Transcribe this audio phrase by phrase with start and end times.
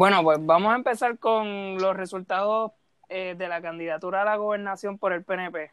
[0.00, 2.72] Bueno, pues vamos a empezar con los resultados
[3.10, 5.72] eh, de la candidatura a la gobernación por el PNP.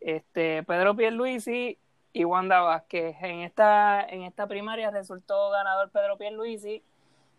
[0.00, 1.78] Este, Pedro Pierluisi
[2.12, 3.16] y Wanda Vázquez.
[3.22, 6.82] En esta, en esta primaria resultó ganador Pedro Pierluisi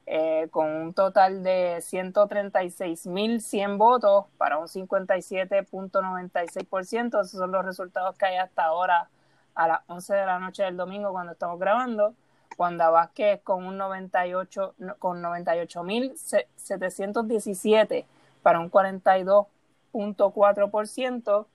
[0.08, 7.22] eh, con un total de 136.100 votos para un 57.96%.
[7.22, 9.12] Esos son los resultados que hay hasta ahora
[9.54, 12.16] a las 11 de la noche del domingo cuando estamos grabando.
[12.58, 18.06] Wanda Vázquez con un 98 con 98.717
[18.42, 21.46] para un 42.4%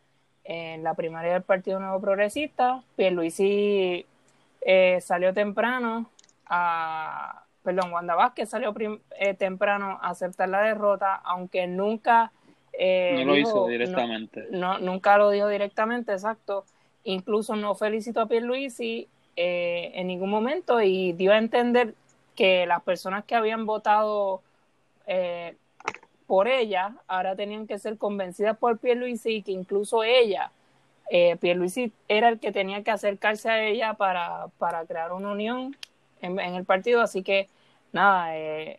[0.44, 2.82] en la primaria del Partido Nuevo Progresista.
[2.96, 4.06] Pierluisi
[4.60, 6.10] eh, salió temprano
[6.46, 8.74] a perdón, Wanda Vázquez salió
[9.18, 12.32] eh, temprano a aceptar la derrota, aunque nunca
[12.72, 14.46] eh, no lo hizo directamente.
[14.50, 16.64] No, nunca lo dijo directamente, exacto.
[17.04, 19.08] Incluso no felicitó a Pierluisi
[19.42, 21.94] eh, en ningún momento y dio a entender
[22.36, 24.42] que las personas que habían votado
[25.06, 25.56] eh,
[26.26, 30.52] por ella ahora tenían que ser convencidas por Pierluisi y que incluso ella,
[31.10, 35.74] eh, Pierluisi era el que tenía que acercarse a ella para, para crear una unión
[36.20, 37.48] en, el partido, así que
[37.92, 38.78] nada, eh,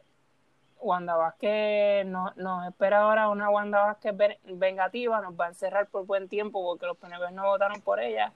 [0.80, 4.14] Wanda Vázquez nos, nos espera ahora una Wanda Vázquez
[4.46, 8.32] vengativa, nos va a encerrar por buen tiempo porque los PNP no votaron por ella.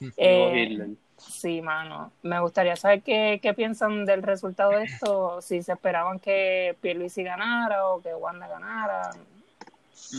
[0.16, 2.12] eh, sí, mano.
[2.22, 7.22] Me gustaría saber qué, qué piensan del resultado de esto, si se esperaban que Pierluisi
[7.22, 9.10] ganara o que Wanda ganara.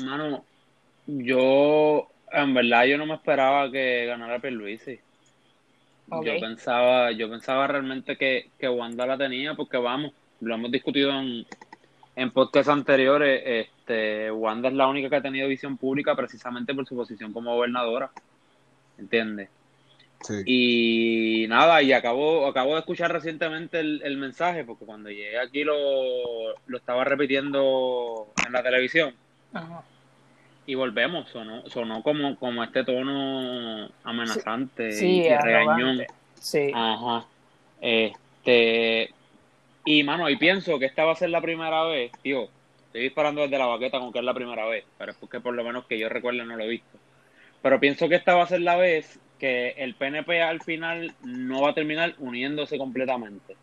[0.04, 0.44] Mano,
[1.06, 5.00] yo, en verdad, yo no me esperaba que ganara Pierluisi.
[6.10, 11.12] Yo pensaba, yo pensaba realmente que, que Wanda la tenía, porque vamos, lo hemos discutido
[11.12, 11.46] en,
[12.16, 16.88] en podcasts anteriores, este, Wanda es la única que ha tenido visión pública precisamente por
[16.88, 18.10] su posición como gobernadora.
[18.98, 19.50] ¿Entiendes?
[20.22, 20.44] Sí.
[20.46, 25.64] Y nada, y acabo, acabo de escuchar recientemente el, el mensaje, porque cuando llegué aquí
[25.64, 25.76] lo,
[26.66, 29.14] lo estaba repitiendo en la televisión.
[29.54, 29.84] Ajá
[30.68, 36.04] y volvemos, sonó, sonó como, como este tono amenazante sí, y regañón.
[36.36, 36.72] Sí.
[36.76, 37.26] Ajá.
[37.80, 39.10] Este,
[39.86, 42.50] y mano, y pienso que esta va a ser la primera vez, tío,
[42.88, 45.54] estoy disparando desde la baqueta con que es la primera vez, pero es porque por
[45.54, 46.98] lo menos que yo recuerde no lo he visto.
[47.62, 51.62] Pero pienso que esta va a ser la vez que el PNP al final no
[51.62, 53.56] va a terminar uniéndose completamente.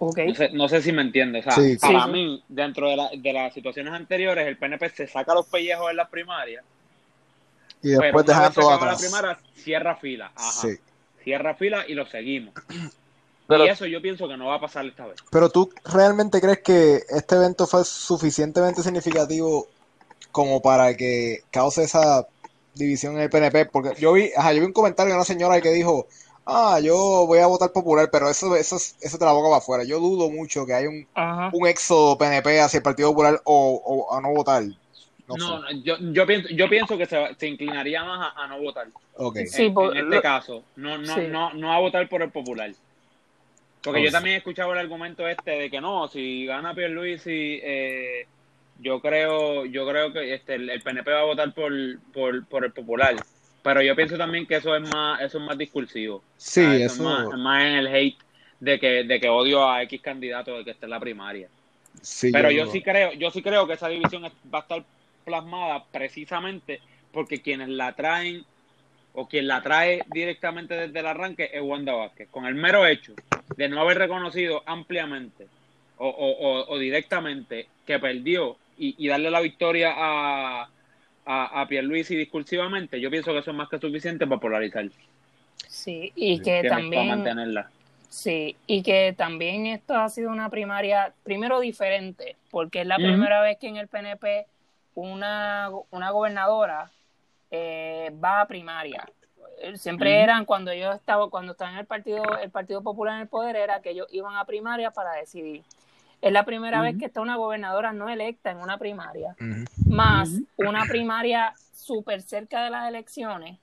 [0.00, 0.28] Okay.
[0.28, 1.46] No, sé, no sé si me entiendes.
[1.46, 4.90] O sea, sí, para sí, mí, dentro de, la, de, las situaciones anteriores, el PNP
[4.90, 6.64] se saca los pellejos en las primarias.
[7.82, 9.02] Y después deja todo atrás.
[9.02, 10.32] La primaria, cierra fila.
[10.34, 10.68] Ajá.
[11.22, 12.54] Cierra fila y lo seguimos.
[13.48, 15.16] Pero, y eso yo pienso que no va a pasar esta vez.
[15.30, 19.68] Pero tú realmente crees que este evento fue suficientemente significativo
[20.30, 22.26] como para que cause esa
[22.74, 23.66] división en el PNP?
[23.66, 26.06] Porque yo vi, ajá, yo vi un comentario de una señora que dijo
[26.48, 29.84] ah, yo voy a votar popular, pero eso, eso, eso te la boca para afuera.
[29.84, 31.06] Yo dudo mucho que haya un,
[31.52, 34.62] un éxodo PNP hacia el Partido Popular o, o a no votar.
[35.28, 38.48] No, no, no yo, yo, pienso, yo pienso que se, se inclinaría más a, a,
[38.48, 38.88] no votar.
[39.14, 39.46] Okay.
[39.46, 41.26] Sí, en, por, en este lo, caso, no, no, sí.
[41.28, 42.72] no, no a votar por el popular.
[43.82, 47.60] Porque oh, yo también he escuchado el argumento este de que no, si gana Pierluisi,
[47.62, 48.26] eh,
[48.78, 51.72] yo creo, yo creo que este, el, el PNP va a votar por,
[52.12, 53.16] por, por el popular.
[53.62, 56.22] Pero yo pienso también que eso es más, eso es más discursivo.
[56.36, 56.84] Sí, eso, eso...
[56.84, 58.18] Es, más, más, en el hate
[58.60, 61.48] de que, de que odio a X candidato de que esté en la primaria.
[62.00, 64.84] Sí, Pero yo, yo sí creo, yo sí creo que esa división va a estar
[65.24, 66.80] plasmada precisamente
[67.12, 68.44] porque quienes la traen
[69.12, 72.28] o quien la trae directamente desde el arranque es Wanda Vázquez.
[72.30, 73.14] Con el mero hecho
[73.56, 75.48] de no haber reconocido ampliamente
[75.96, 80.68] o, o, o, o directamente que perdió y, y darle la victoria a,
[81.26, 84.86] a, a Pierluisi discursivamente, yo pienso que eso es más que suficiente para polarizar.
[85.66, 87.08] Sí, y que, que también...
[87.08, 87.70] Para mantenerla.
[88.08, 93.00] Sí, y que también esto ha sido una primaria, primero diferente, porque es la uh
[93.00, 93.08] -huh.
[93.08, 94.46] primera vez que en el PNP
[94.94, 96.90] una, una gobernadora
[97.50, 99.06] eh, va a primaria.
[99.74, 100.22] Siempre uh -huh.
[100.22, 103.56] eran cuando yo estaba, cuando estaba en el partido, el Partido Popular en el poder,
[103.56, 105.62] era que ellos iban a primaria para decidir.
[106.20, 106.86] Es la primera uh -huh.
[106.86, 109.66] vez que está una gobernadora no electa en una primaria, uh -huh.
[109.86, 113.58] más una primaria súper cerca de las elecciones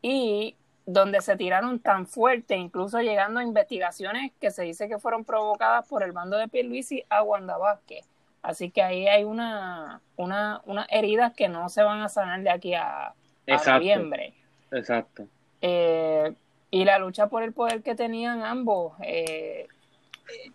[0.00, 5.24] y donde se tiraron tan fuerte, incluso llegando a investigaciones que se dice que fueron
[5.24, 8.04] provocadas por el bando de Pierluisi a Wanda Vázquez.
[8.42, 12.50] Así que ahí hay una, una, unas heridas que no se van a sanar de
[12.50, 13.14] aquí a, a
[13.46, 13.74] Exacto.
[13.74, 14.34] noviembre.
[14.72, 15.26] Exacto.
[15.60, 16.34] Eh,
[16.72, 19.68] y la lucha por el poder que tenían ambos, eh,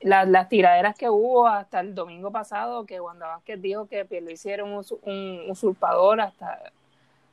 [0.02, 4.50] las, las tiraderas que hubo hasta el domingo pasado, que Wanda Vázquez dijo que Pierluisi
[4.50, 6.72] era un, un usurpador hasta,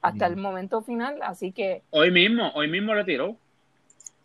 [0.05, 0.32] hasta mm.
[0.32, 1.82] el momento final, así que...
[1.91, 3.37] Hoy mismo, hoy mismo le tiró.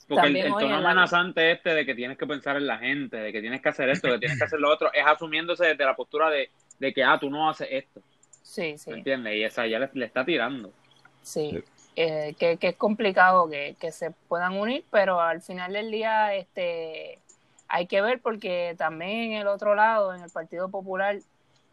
[0.10, 3.42] Porque el, tono amenazante este de que tienes que pensar en la gente, de que
[3.42, 5.96] tienes que hacer esto, de que tienes que hacer lo otro, es asumiéndose desde la
[5.96, 6.50] postura de,
[6.94, 8.02] que, ah, tú no haces esto.
[8.42, 8.90] Sí, sí.
[8.90, 9.36] ¿Me entiendes?
[9.36, 10.74] Y esa ya le, está tirando.
[11.22, 11.64] Sí.
[11.96, 17.20] Eh, que, es complicado que, que, se puedan unir, pero al final del día este
[17.70, 21.18] hay que ver porque también en el otro lado, en el Partido Popular,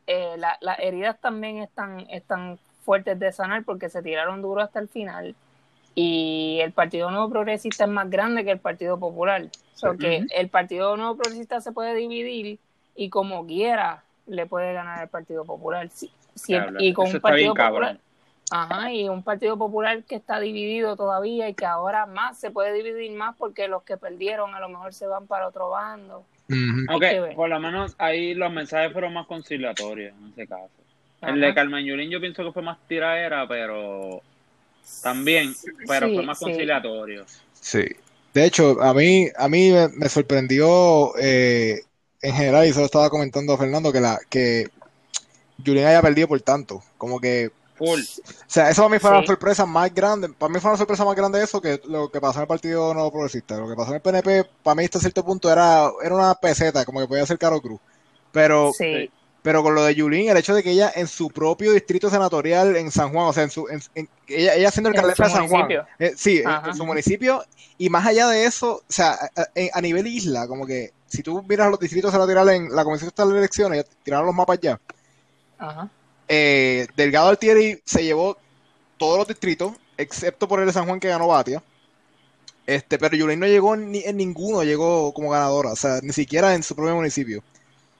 [0.06, 4.88] eh, las heridas también están, están fuertes de sanar porque se tiraron duro hasta el
[4.88, 5.34] final
[5.96, 9.48] y el Partido Nuevo Progresista es más grande que el Partido Popular.
[9.80, 12.60] porque el Partido Nuevo Progresista se puede dividir
[12.94, 15.88] y como quiera le puede ganar el Partido Popular.
[16.78, 17.98] y con un Partido Popular.
[18.50, 22.72] Ajá, y un Partido Popular que está dividido todavía y que ahora más se puede
[22.72, 26.24] dividir más porque los que perdieron a lo mejor se van para otro bando.
[26.94, 30.70] Ok, por lo menos ahí los mensajes fueron más conciliatorios en ese caso.
[31.22, 34.22] El de Carmen Yulín yo pienso que fue más tiraera, pero
[35.02, 35.54] también,
[35.88, 37.24] pero fue más conciliatorio.
[37.52, 37.84] Sí.
[38.32, 41.80] De hecho, a mí, a mí me, sorprendió eh,
[42.20, 44.68] en general, y se lo estaba comentando a Fernando, que la que
[45.64, 46.82] Julián haya perdido por tanto.
[46.98, 47.50] Como que.
[47.76, 48.00] Full.
[48.00, 48.04] O
[48.46, 50.28] sea, eso para mí fue una sorpresa más grande.
[50.30, 52.94] Para mí fue una sorpresa más grande eso que lo que pasó en el Partido
[52.94, 53.56] Nuevo Progresista.
[53.58, 56.84] Lo que pasó en el PNP, para mí hasta cierto punto era, era una peseta,
[56.84, 57.80] como que podía ser Caro Cruz.
[58.32, 59.10] Pero sí.
[59.46, 62.74] Pero con lo de Yulín, el hecho de que ella en su propio distrito senatorial
[62.74, 63.68] en San Juan, o sea, en su,
[64.26, 65.68] ella, ella siendo el de San Juan,
[66.00, 67.44] eh, sí, en, su municipio,
[67.78, 69.16] y más allá de eso, o sea,
[69.72, 73.24] a, nivel isla, como que si tú miras los distritos senatoriales en la Comisión de
[73.24, 74.80] las Elecciones, tiraron los mapas ya.
[75.58, 75.88] Ajá.
[76.28, 78.36] Eh, Delgado Altieri se llevó
[78.98, 81.62] todos los distritos, excepto por el de San Juan que ganó Batia.
[82.66, 86.54] Este, pero Yulín no llegó ni en ninguno, llegó como ganadora, o sea, ni siquiera
[86.54, 87.42] en su propio municipio.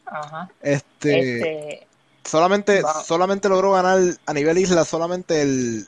[0.05, 0.51] Ajá.
[0.61, 1.87] Este, este
[2.25, 5.87] solamente, solamente logró ganar a nivel isla, solamente el,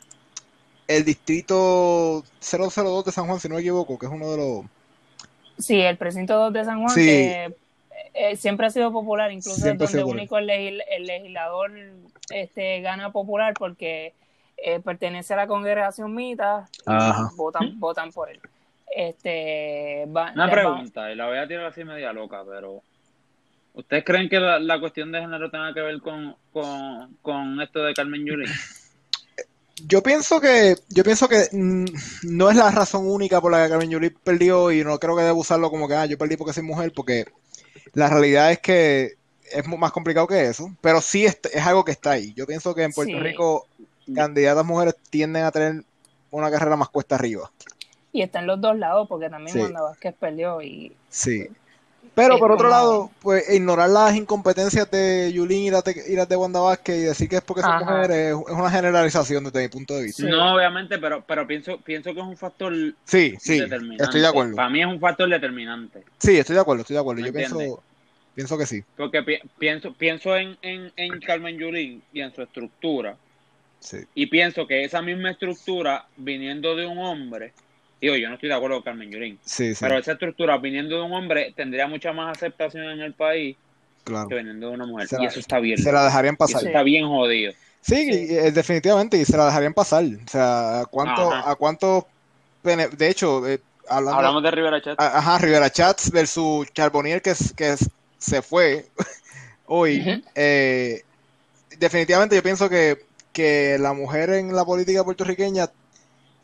[0.86, 4.64] el distrito 002 de San Juan, si no me equivoco, que es uno de los...
[5.58, 7.56] Sí, el precinto 2 de San Juan, que
[8.18, 11.72] eh, siempre ha sido popular, incluso es donde único el, legislador
[12.30, 14.14] este, gana popular porque
[14.56, 18.40] eh, pertenece a la congregación Mita y votan, votan por él.
[18.94, 22.82] Este, Una pregunta, y la voy a tirar así media loca, pero
[23.78, 28.50] ¿Ustedes creen que la, cuestión de género tenga que ver con, esto de Carmen Yulín?
[29.86, 31.84] Yo pienso que yo pienso que mm,
[32.24, 35.22] no es la razón única por la que Carmen Yulín perdió y no creo que
[35.22, 37.26] deba usarlo como que ah, yo perdí porque soy mujer, porque
[37.94, 39.14] la realidad es que
[39.50, 42.32] es más complicado que eso, pero sí es, algo que está ahí.
[42.34, 43.66] Yo pienso que en Puerto Rico
[44.14, 45.84] candidatas mujeres tienden a tener
[46.30, 47.50] una carrera más cuesta arriba.
[48.12, 49.60] Y está en los dos lados, porque también sí.
[49.60, 50.94] Wanda Vázquez perdió y...
[51.08, 51.48] Sí,
[52.18, 56.96] pero por otro lado, pues ignorar las incompetencias de Yulín y las de, Wanda Vázquez
[56.96, 60.24] y decir que es porque son mujeres es una generalización desde mi punto de vista.
[60.24, 62.74] No, obviamente, pero pero pienso pienso que es un factor
[63.04, 63.60] sí, sí,
[63.98, 64.56] Estoy de acuerdo.
[64.56, 66.02] Para mí es un factor determinante.
[66.18, 67.24] Sí, estoy de acuerdo, estoy de acuerdo.
[67.24, 67.82] Yo pienso,
[68.34, 68.82] pienso que sí.
[68.96, 69.22] Porque
[69.58, 73.16] pienso pienso en, en, en Carmen Yulín y en su estructura.
[73.78, 73.98] Sí.
[74.16, 77.52] Y pienso que esa misma estructura, viniendo de un hombre,
[78.00, 79.38] Digo, yo no estoy de acuerdo con Carmen Yurín.
[79.44, 83.56] Sí, Pero esa estructura, viniendo de un hombre, tendría mucha más aceptación en el país
[84.04, 85.08] que viniendo de una mujer.
[85.20, 85.78] y eso está bien.
[85.78, 86.64] Se la dejarían pasar.
[86.64, 87.52] está bien jodido.
[87.80, 90.04] Sí, eh, definitivamente, y se la dejarían pasar.
[90.04, 92.06] O sea, ¿a cuánto, a cuánto
[92.62, 94.96] de hecho, eh, hablamos de Rivera Chats.
[94.98, 97.76] Ajá, Rivera Chats versus Charbonnier que, que
[98.18, 98.86] se fue
[99.66, 100.22] hoy.
[100.34, 101.02] Eh,
[101.78, 102.98] definitivamente yo pienso que,
[103.32, 105.70] que la mujer en la política puertorriqueña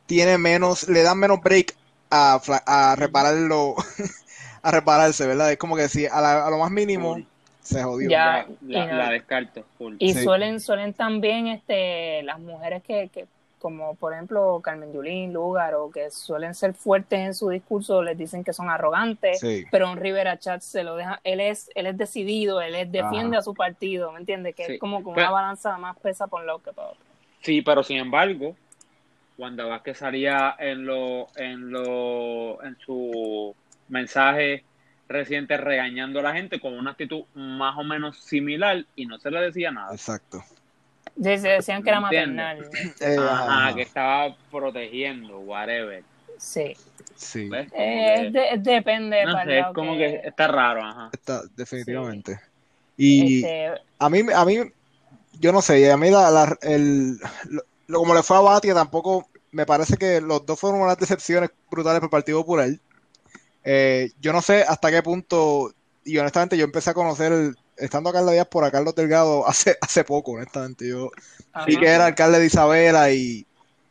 [0.06, 1.74] tiene menos, le dan menos break
[2.10, 3.74] a, a repararlo,
[4.62, 5.52] a repararse, ¿verdad?
[5.52, 7.18] Es como que si a, lo más mínimo
[7.60, 8.10] se jodió.
[8.10, 9.64] Ya, la, descarto.
[9.98, 13.26] Y suelen, suelen también este, las mujeres que, que,
[13.58, 18.18] como por ejemplo Carmen Yulín, Lugar, o que suelen ser fuertes en su discurso, les
[18.18, 21.96] dicen que son arrogantes, pero en Rivera Chat se lo deja, él es, él es
[21.96, 24.54] decidido, él es, defiende a su partido, ¿me entiendes?
[24.54, 27.00] Que es como con una balanza más pesa por un lado que para otro.
[27.40, 28.54] Sí, pero sin embargo,
[29.38, 33.54] Wanda Vázquez salía en lo, en lo, en su
[33.88, 34.64] mensaje
[35.08, 39.30] reciente regañando a la gente con una actitud más o menos similar y no se
[39.30, 39.92] le decía nada.
[39.92, 40.42] Exacto.
[41.14, 42.68] decían que era maternal.
[43.00, 46.02] Eh, ajá, que estaba protegiendo, whatever.
[46.38, 46.76] Sí.
[47.16, 47.48] Sí.
[47.52, 49.22] Eh, depende.
[49.22, 50.20] es como que...
[50.24, 51.10] está raro, ajá.
[51.12, 52.40] Está, definitivamente.
[52.96, 54.58] Y este, a mí, a mí,
[55.40, 57.18] yo no sé, a mí la, el,
[57.92, 62.00] como le fue a Batia, tampoco me parece que los dos fueron unas decepciones brutales
[62.00, 62.68] por el Partido Popular.
[63.64, 65.72] Eh, yo no sé hasta qué punto,
[66.04, 70.04] y honestamente yo empecé a conocer, estando acá en la diáspora, Carlos Delgado hace, hace
[70.04, 70.88] poco, honestamente.
[70.88, 71.10] Yo
[71.66, 73.46] vi que era alcalde de Isabela y,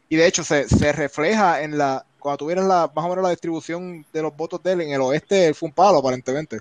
[0.09, 3.31] y de hecho se, se refleja en la, cuando tuvieras la, más o menos la
[3.31, 6.59] distribución de los votos de él, en el oeste él fue un palo, aparentemente.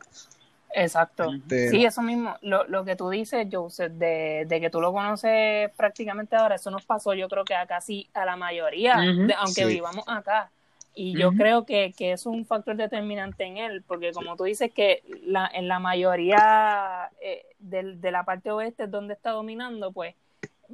[0.75, 1.33] Exacto.
[1.33, 2.37] Este, sí, eso mismo.
[2.43, 6.71] Lo, lo que tú dices, Joseph, de, de, que tú lo conoces prácticamente ahora, eso
[6.71, 8.97] nos pasó yo creo que a casi a la mayoría,
[9.39, 10.51] aunque vivamos acá.
[10.95, 14.71] Y yo creo que, que, es un factor determinante en él, porque como tú dices
[14.73, 19.91] que la, en la mayoría eh, de, de, la parte oeste es donde está dominando,
[19.93, 20.15] pues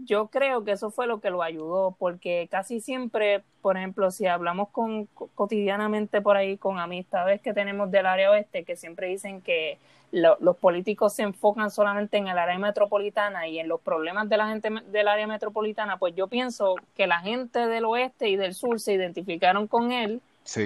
[0.05, 4.27] yo creo que eso fue lo que lo ayudó, porque casi siempre, por ejemplo, si
[4.27, 9.41] hablamos con cotidianamente por ahí con amistades que tenemos del área oeste, que siempre dicen
[9.41, 9.79] que
[10.11, 14.49] los políticos se enfocan solamente en el área metropolitana y en los problemas de la
[14.49, 18.81] gente del área metropolitana, pues yo pienso que la gente del oeste y del sur
[18.81, 20.23] se identificaron con él,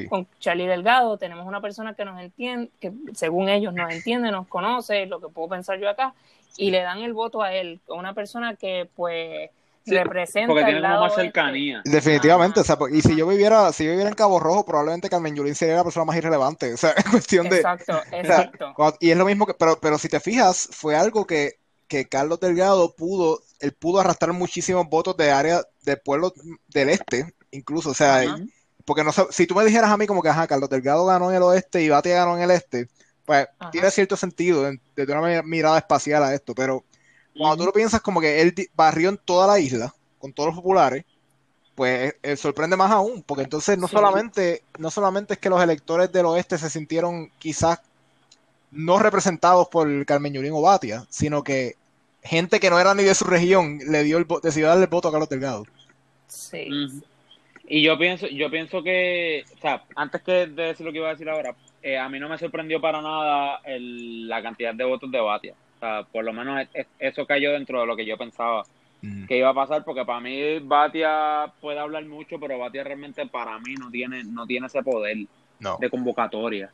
[0.09, 1.17] con Charlie Delgado.
[1.17, 5.29] Tenemos una persona que nos entiende, que según ellos nos entiende, nos conoce, lo que
[5.29, 6.15] puedo pensar yo acá,
[6.57, 9.51] y le dan el voto a él, una persona que pues
[9.87, 11.83] representa porque tiene como más cercanía.
[11.85, 15.35] Definitivamente, o sea, y si yo viviera, si yo viviera en Cabo Rojo, probablemente Carmen
[15.35, 18.75] Yulín sería la persona más irrelevante, o sea, en cuestión de Exacto, exacto.
[19.01, 21.57] y es lo mismo que pero pero si te fijas, fue algo que
[21.89, 26.33] que Carlos Delgado pudo él pudo arrastrar muchísimos votos de área de pueblos
[26.69, 28.25] del este, incluso, o sea,
[28.85, 31.37] porque no si tú me dijeras a mí como que ajá, Carlos Delgado ganó en
[31.37, 32.89] el oeste y Batia ganó en el este,
[33.25, 36.85] pues tiene cierto sentido desde una mirada espacial a esto, pero
[37.37, 40.57] cuando tú lo piensas como que él barrió en toda la isla, con todos los
[40.57, 41.05] populares,
[41.75, 46.13] pues eh, sorprende más aún, porque entonces no solamente, no solamente es que los electores
[46.13, 47.81] del oeste se sintieron quizás
[48.71, 51.77] no representados por Carmen Yulín o Batia, sino que
[52.23, 55.09] gente que no era ni de su región le dio el decidió darle el voto
[55.09, 55.67] a Carlos Delgado.
[56.29, 56.69] Sí.
[57.67, 61.09] Y yo pienso, yo pienso que, o sea, antes que de decir lo que iba
[61.09, 65.11] a decir ahora, eh, a mí no me sorprendió para nada la cantidad de votos
[65.11, 66.67] de Batia sea, por lo menos
[66.99, 68.63] eso cayó dentro de lo que yo pensaba
[69.03, 69.27] mm.
[69.27, 73.59] que iba a pasar, porque para mí Batia puede hablar mucho, pero Batia realmente para
[73.59, 75.19] mí no tiene, no tiene ese poder
[75.79, 76.71] de convocatoria.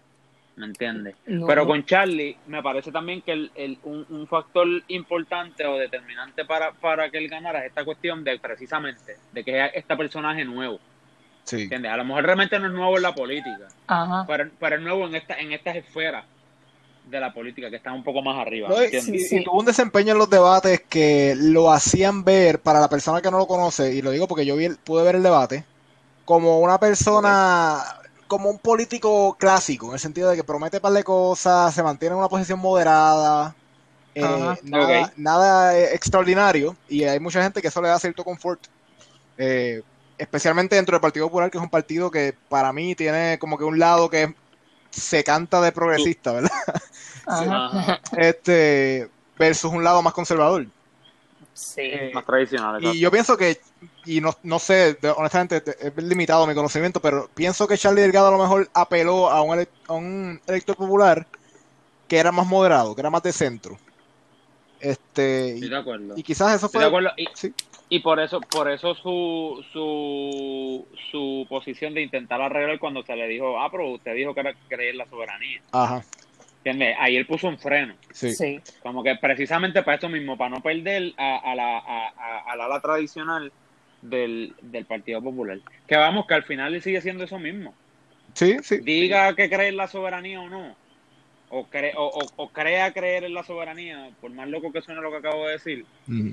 [0.56, 1.14] ¿Me entiendes?
[1.24, 7.08] Pero con Charlie me parece también que el, un, factor importante o determinante para, para
[7.10, 10.80] que él ganara es esta cuestión de precisamente de que es este personaje nuevo.
[11.49, 11.62] Sí.
[11.62, 11.90] ¿Entiendes?
[11.90, 13.69] A lo mejor realmente no es nuevo en la política,
[14.26, 16.26] Pero, pero es nuevo en, esta, en estas esferas
[17.07, 18.69] de la política, que está un poco más arriba.
[18.93, 23.31] y, tuvo un desempeño en los debates que lo hacían ver, para la persona que
[23.31, 25.64] no lo conoce, y lo digo porque yo vi, pude ver el debate,
[26.26, 27.83] como una persona,
[28.26, 32.12] como un político clásico, en el sentido de que promete par de cosas, se mantiene
[32.12, 33.55] en una posición moderada,
[34.14, 38.61] eh, nada, extraordinario, y hay mucha gente que eso le da cierto confort.
[39.38, 39.81] Eh,
[40.18, 43.64] especialmente dentro del Partido Popular, que es un partido que para mí tiene como que
[43.64, 44.34] un lado que
[44.90, 46.50] se canta de progresista, ¿verdad?
[48.16, 49.08] Este,
[49.38, 50.66] versus un lado más conservador.
[51.52, 51.82] Sí.
[51.82, 52.82] Eh, más tradicional.
[52.82, 53.60] Y yo pienso que,
[54.06, 58.30] y no, no sé, honestamente es limitado mi conocimiento, pero pienso que Charlie Delgado a
[58.30, 61.26] lo mejor apeló a un, a un elector popular
[62.06, 63.78] que era más moderado, que era más de centro.
[64.80, 66.14] Este, y, de acuerdo.
[66.16, 66.88] y quizás eso fue.
[67.16, 67.52] Y, sí.
[67.88, 73.26] Y, por eso, por eso su, su, su posición de intentar arreglar cuando se le
[73.28, 75.61] dijo, ah, pero usted dijo que era creer la soberanía.
[75.73, 76.02] Ajá.
[76.99, 77.95] Ahí él puso un freno.
[78.12, 78.61] Sí.
[78.83, 83.52] Como que precisamente para esto mismo, para no perder a, la, a, la ala tradicional
[84.02, 84.54] del,
[84.87, 85.59] Partido Popular.
[85.87, 87.75] Que vamos, que al final él sigue siendo eso mismo.
[88.35, 88.78] Sí, sí.
[88.78, 90.76] Diga que cree en la soberanía o no.
[91.50, 91.66] O,
[92.37, 95.52] o, crea creer en la soberanía, por más loco que suene lo que acabo de
[95.52, 95.87] decir,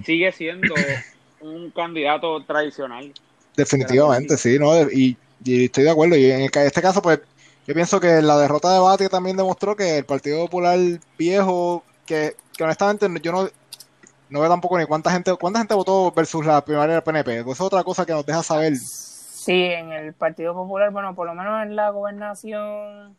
[0.03, 0.75] sigue siendo
[1.45, 3.11] un candidato tradicional.
[3.55, 4.81] Definitivamente, sí, ¿no?
[4.89, 6.15] Y, y, estoy de acuerdo.
[6.15, 7.19] Y en este caso, pues,
[7.67, 10.77] yo pienso que la derrota de Batia también demostró que el Partido Popular
[11.17, 13.49] viejo, que, honestamente yo no,
[14.29, 17.43] no veo tampoco ni cuánta gente cuánta gente votó versus la primaria del PNP.
[17.43, 18.75] Pues es otra cosa que nos deja saber.
[18.75, 23.17] Sí, en el Partido Popular, bueno, por lo menos en la gobernación,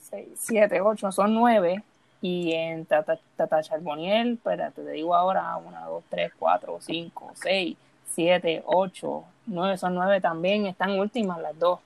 [0.00, 1.82] seis, siete, ocho, son nueve.
[2.20, 8.62] Y en Tata, Tata Charboniel, te digo ahora, una, dos, tres, cuatro, cinco, seis, siete,
[8.64, 11.80] ocho, nueve, son nueve también, están últimas las dos.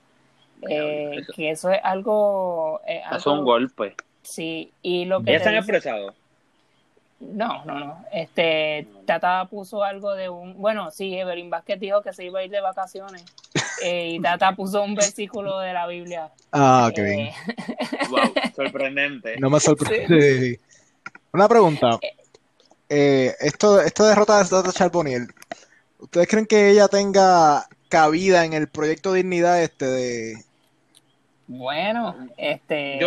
[0.69, 3.95] Eh, que eso es algo, eh, es un golpe.
[4.21, 5.31] Sí, y lo que...
[5.31, 6.13] ¿Ya están expresados?
[7.19, 8.05] No, no, no.
[8.11, 10.57] Este, Tata puso algo de un...
[10.57, 13.23] Bueno, sí, Evelyn Vázquez dijo que se iba a ir de vacaciones.
[13.83, 16.29] Eh, y Tata puso un versículo de la Biblia.
[16.53, 17.29] Ah, qué bien.
[18.09, 19.35] wow, sorprendente.
[19.39, 20.59] No me sorprende.
[21.33, 21.99] Una pregunta.
[22.87, 25.27] esto, esta derrota de Tata Charboniel,
[25.99, 30.43] ¿ustedes creen que ella tenga cabida en el proyecto Dignidad este de,
[31.47, 32.99] bueno, este.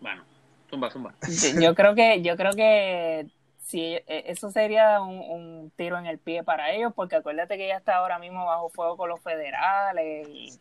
[0.00, 0.22] bueno,
[0.70, 1.14] zumba, zumba.
[1.60, 3.26] Yo, creo que, yo creo que
[3.68, 7.76] sí, e, eso sería un, tiro en el pie para ellos, porque acuérdate que ella
[7.76, 10.52] está ahora mismo bajo fuego con los federales y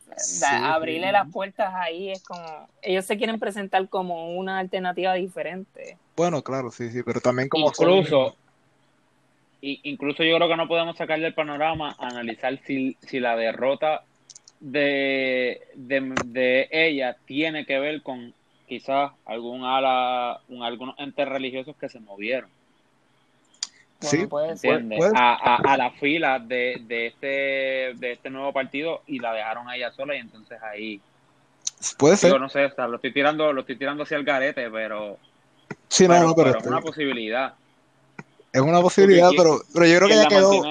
[0.43, 5.97] abrirle las puertas ahí es como, ellos se quieren presentar como una alternativa diferente.
[6.15, 8.35] Bueno, claro, sí, sí, pero también como incluso,
[9.61, 14.03] incluso yo creo que no podemos sacar del panorama analizar si, si la derrota
[14.59, 18.33] de, de, ella tiene que ver con
[18.67, 22.49] quizás algún ala, un, algunos entes religiosos que se movieron.
[23.99, 24.55] sí, puede,
[25.15, 27.27] A, a, la fila de, de, este,
[27.95, 31.01] de este nuevo partido y la dejaron a ella sola y entonces ahí.
[31.97, 32.39] Puede ser.
[32.39, 35.19] no sé lo estoy tirando lo estoy tirando hacia el garete pero
[35.89, 37.53] sí no, pero, es una posibilidad.
[38.51, 40.63] Es una posibilidad pero, pero yo creo que ella quedó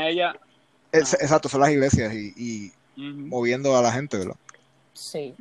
[0.92, 4.36] exacto son las iglesias y moviendo a la gente, ¿verdad?
[4.92, 5.34] Sí.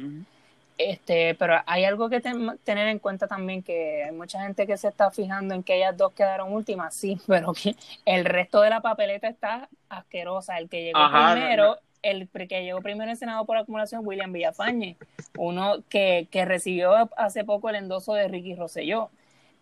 [0.78, 4.90] Este, pero hay algo que tener en cuenta también que hay mucha gente que se
[4.90, 8.82] está fijando en que ellas dos quedaron últimas, sí, pero que el resto de la
[8.82, 10.58] papeleta está asquerosa.
[10.58, 14.98] El que llegó primero, el que llegó primero en Senado por acumulación, William Villafañe,
[15.38, 19.10] uno que, que recibió hace poco el endoso de Ricky Rosselló.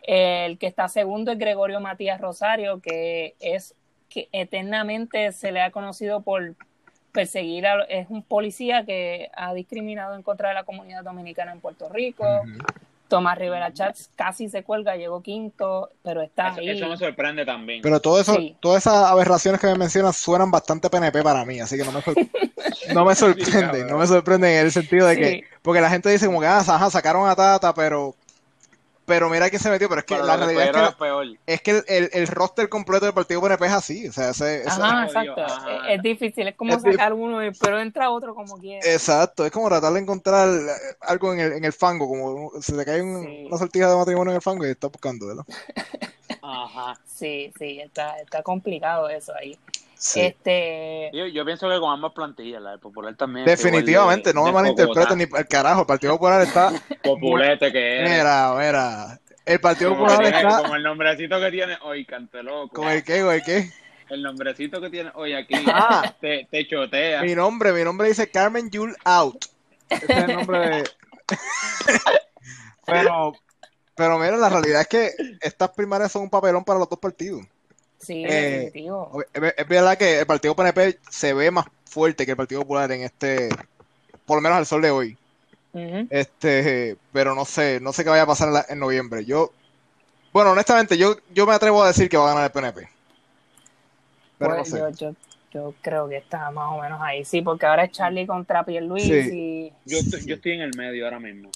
[0.02, 3.76] El que está segundo es Gregorio Matías Rosario, que es
[4.10, 6.56] que eternamente se le ha conocido por
[7.14, 11.62] perseguir a, es un policía que ha discriminado en contra de la comunidad dominicana en
[11.62, 12.26] Puerto Rico.
[13.08, 16.70] Tomás Rivera Chats casi se cuelga, llegó quinto, pero está eso, ahí.
[16.72, 17.82] Eso me sorprende también.
[17.84, 21.78] Pero todo eso, todas esas aberraciones que me mencionas suenan bastante PNP para mí, así
[21.78, 22.02] que no me,
[22.94, 26.26] no me sorprende, no me sorprende en el sentido de que, porque la gente dice
[26.26, 28.16] como que, ah, sacaron a Tata, pero
[29.06, 30.96] pero mira que se metió, pero es que la realidad
[31.46, 34.08] es que, es que el, el, roster completo del partido PNP es así.
[34.08, 35.46] O sea, ese, Ajá, exacto.
[35.90, 38.90] Es, difícil, es como sacar uno, pero entra otro como quiera.
[38.90, 40.50] Exacto, es como tratar de encontrar
[41.02, 44.36] algo en el, en el fango, como se le cae una sortija de matrimonio en
[44.38, 45.46] el fango y está buscando, ¿verdad?
[46.42, 47.00] Ajá.
[47.14, 49.58] Sí, sí, está, está complicado eso ahí.
[50.16, 51.10] Este...
[51.14, 53.46] Yo, pienso que con ambas plantillas, la del Popular también.
[53.46, 55.82] Definitivamente, no me malinterpreten ni el carajo.
[55.82, 56.72] El Partido Popular está.
[57.04, 58.10] Populete que es.
[58.10, 59.20] Mira, mira.
[59.46, 60.62] El Partido Popular está.
[60.64, 62.76] Como el nombrecito que tiene hoy, Canteloco.
[62.76, 63.70] ¿Con el qué, con el qué?
[64.10, 65.56] El nombrecito que tiene hoy aquí.
[65.68, 67.22] Ah, te, te, chotea.
[67.22, 69.46] Mi nombre, mi nombre dice Carmen Yul Out.
[69.90, 70.84] Ese es el nombre de.
[72.86, 73.34] pero,
[73.96, 75.12] pero mira, la realidad es que
[75.42, 77.44] estas primarias son un papelón para los dos partidos.
[78.04, 78.72] Sí, eh,
[79.34, 83.04] Es, verdad que el partido PNP se ve más fuerte que el Partido Popular en
[83.04, 83.50] este,
[84.26, 85.18] por lo menos al sol de hoy.
[86.10, 89.26] Este, pero no sé, no sé qué vaya a pasar en, noviembre.
[89.26, 89.52] Yo,
[90.32, 92.90] bueno, honestamente, yo, yo me atrevo a decir que va a ganar el PNP.
[94.38, 95.16] Pero pues no sé.
[95.52, 99.06] yo, creo que está más o menos ahí, sí, porque ahora es Charlie contra Pierluis
[99.06, 99.72] y...
[99.86, 101.50] Yo estoy, yo estoy en el medio ahora mismo.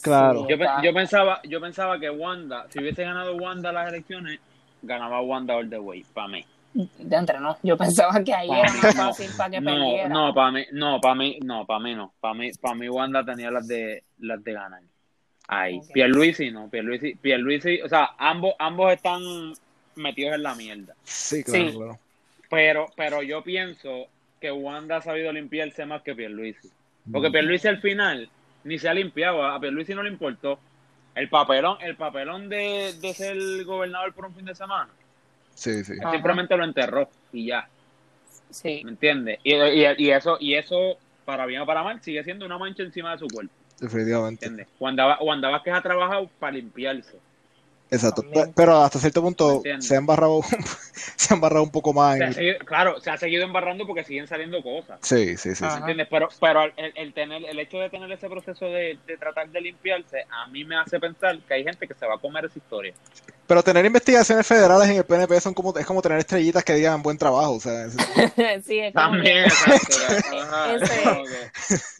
[0.00, 0.46] Claro.
[0.48, 4.38] yo, yo, pensaba, yo pensaba que Wanda, si hubiese ganado Wanda las elecciones,
[4.84, 6.44] ganaba Wanda All the Way, para mí.
[6.74, 10.08] De entre no, yo pensaba que ahí era más fácil para que no, perdiera.
[10.08, 12.12] No, para mí, no, para mí, no, para mí no.
[12.20, 14.82] Para mí, para mí Wanda tenía las de las de ganar.
[15.46, 15.78] Ahí.
[15.78, 15.92] Okay.
[15.92, 19.22] Pierluisi no, Pierluisi, Pierluisi, o sea, ambos, ambos están
[19.94, 20.94] metidos en la mierda.
[21.04, 21.98] Sí, claro,
[22.50, 24.08] Pero, pero yo pienso
[24.40, 26.70] que Wanda ha sabido limpiarse más que Pierluisi.
[27.12, 27.32] Porque mm.
[27.32, 28.28] Pierluisi al final
[28.64, 30.58] ni se ha limpiado, a Pierluisi no le importó.
[31.14, 34.90] El papelón, el papelón de, de ser gobernador por un fin de semana.
[35.54, 35.94] Sí, sí.
[36.10, 37.68] Simplemente lo enterró y ya.
[38.50, 38.82] Sí.
[38.84, 39.38] ¿Me entiendes?
[39.44, 43.12] Y, y, eso, y eso, para bien o para mal, sigue siendo una mancha encima
[43.12, 43.52] de su cuerpo.
[43.80, 44.46] Definitivamente.
[44.46, 44.74] ¿Entiendes?
[44.80, 47.18] Wanda, Wanda Vázquez ha trabajado para limpiarse.
[47.94, 50.40] Exacto, pero hasta cierto punto se ha embarrado
[51.16, 52.18] se ha embarrado un poco más.
[52.64, 54.98] claro, se ha seguido embarrando porque siguen saliendo cosas.
[55.02, 55.64] Sí, sí, sí.
[55.64, 56.08] ¿Entiendes?
[56.10, 60.46] Pero, pero el, tener, el hecho de tener ese proceso de, tratar de limpiarse, a
[60.48, 62.94] mí me hace pensar que hay gente que se va a comer esa historia.
[63.46, 67.02] Pero tener investigaciones federales en el PNP son como, es como tener estrellitas que digan
[67.02, 67.54] buen trabajo.
[67.54, 67.88] O sea,
[68.64, 69.96] sí, es También, exacto.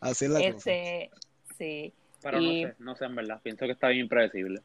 [0.00, 1.10] Así es la este,
[1.56, 1.94] Sí.
[2.20, 3.40] Pero no sé, no sé en verdad.
[3.42, 4.60] Pienso que está bien impredecible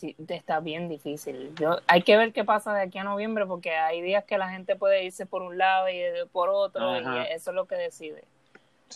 [0.00, 1.52] sí, está bien difícil.
[1.60, 4.50] Yo, hay que ver qué pasa de aquí a noviembre porque hay días que la
[4.50, 6.00] gente puede irse por un lado y
[6.32, 8.24] por otro y eso es lo que decide.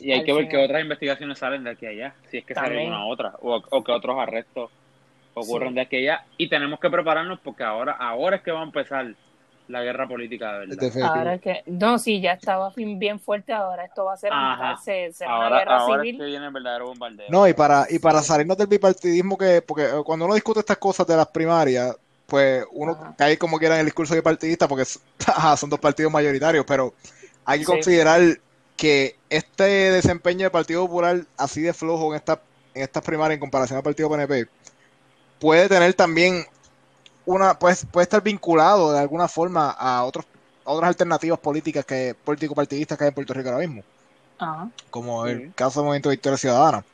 [0.00, 2.54] Y hay que ver qué otras investigaciones salen de aquí a allá, si es que
[2.54, 4.70] sale una otra, o, o que otros arrestos
[5.34, 6.26] ocurren de aquí a allá.
[6.36, 9.06] Y tenemos que prepararnos porque ahora, ahora es que va a empezar
[9.68, 11.03] la guerra política de verdad.
[11.03, 15.77] Ahora que, no, sí, ya estaba bien fuerte, ahora esto va a ser una guerra
[15.77, 16.14] ahora civil.
[16.16, 17.27] Es que viene el verdadero bombardeo.
[17.31, 21.07] No, y para, y para salirnos del bipartidismo que, porque cuando uno discute estas cosas
[21.07, 21.96] de las primarias,
[22.27, 24.85] pues uno cae como quiera en el discurso bipartidista porque
[25.57, 26.94] son dos partidos mayoritarios, pero
[27.44, 28.20] hay que considerar
[28.77, 32.40] que este desempeño del Partido Popular así de flojo en esta
[32.74, 34.48] en estas primarias en comparación al Partido PNP
[35.38, 36.44] puede tener también
[37.26, 40.26] una puede, puede estar vinculado de alguna forma a otros
[40.64, 43.82] otras alternativas políticas que político partidistas que hay en Puerto Rico ahora mismo.
[44.90, 46.84] Como el caso del Movimiento de Victoria Ciudadana.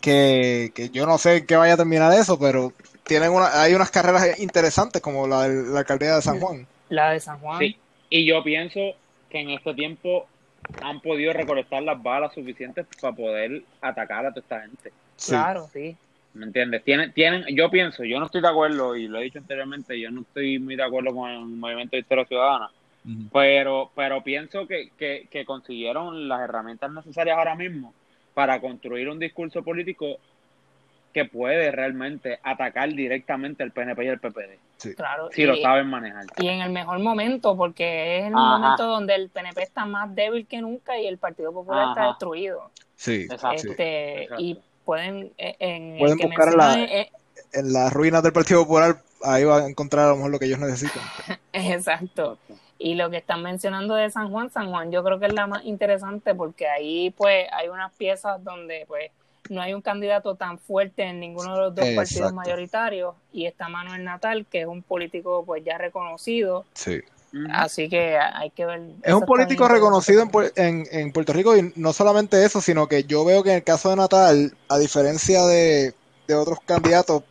[0.00, 2.72] Que, yo no sé en qué vaya a terminar eso, pero
[3.04, 6.66] tienen una, hay unas carreras interesantes como la de la alcaldía de San Juan.
[6.88, 7.58] La de San Juan.
[7.58, 7.76] Sí.
[8.10, 8.80] Y yo pienso
[9.30, 10.26] que en este tiempo
[10.82, 14.92] han podido recolectar las balas suficientes para poder atacar a toda esta gente.
[15.24, 15.96] Claro, sí.
[16.34, 16.82] ¿Me entiendes?
[16.82, 20.10] Tienen, tienen, yo pienso, yo no estoy de acuerdo, y lo he dicho anteriormente, yo
[20.10, 22.70] no estoy muy de acuerdo con el movimiento de historia ciudadana,
[23.32, 27.92] pero, pero pienso que, que, que consiguieron las herramientas necesarias ahora mismo
[28.32, 30.18] para construir un discurso político
[31.12, 34.94] que puede realmente atacar directamente el PNP y el PPD.
[34.96, 36.24] Claro, si lo saben manejar.
[36.38, 40.46] Y en el mejor momento, porque es el momento donde el PNP está más débil
[40.46, 42.70] que nunca y el Partido Popular está destruido.
[42.96, 47.10] Sí, este, Y pueden, eh, en pueden buscar eh,
[47.52, 50.46] en, las ruinas del Partido Popular, ahí va a encontrar a lo mejor lo que
[50.46, 51.02] ellos necesitan.
[51.52, 52.38] Exacto.
[52.78, 55.46] Y lo que están mencionando de San Juan, San Juan yo creo que es la
[55.46, 59.10] más interesante porque ahí pues hay unas piezas donde pues
[59.50, 63.68] no hay un candidato tan fuerte en ninguno de los dos partidos mayoritarios y está
[63.68, 66.64] Manuel Natal, que es un político pues ya reconocido.
[66.74, 67.00] Sí.
[67.50, 68.82] Así que hay que ver.
[69.02, 73.24] Es un político reconocido en, en, Puerto Rico y no solamente eso, sino que yo
[73.24, 75.94] veo que en el caso de Natal, a diferencia de,
[76.34, 77.22] otros candidatos,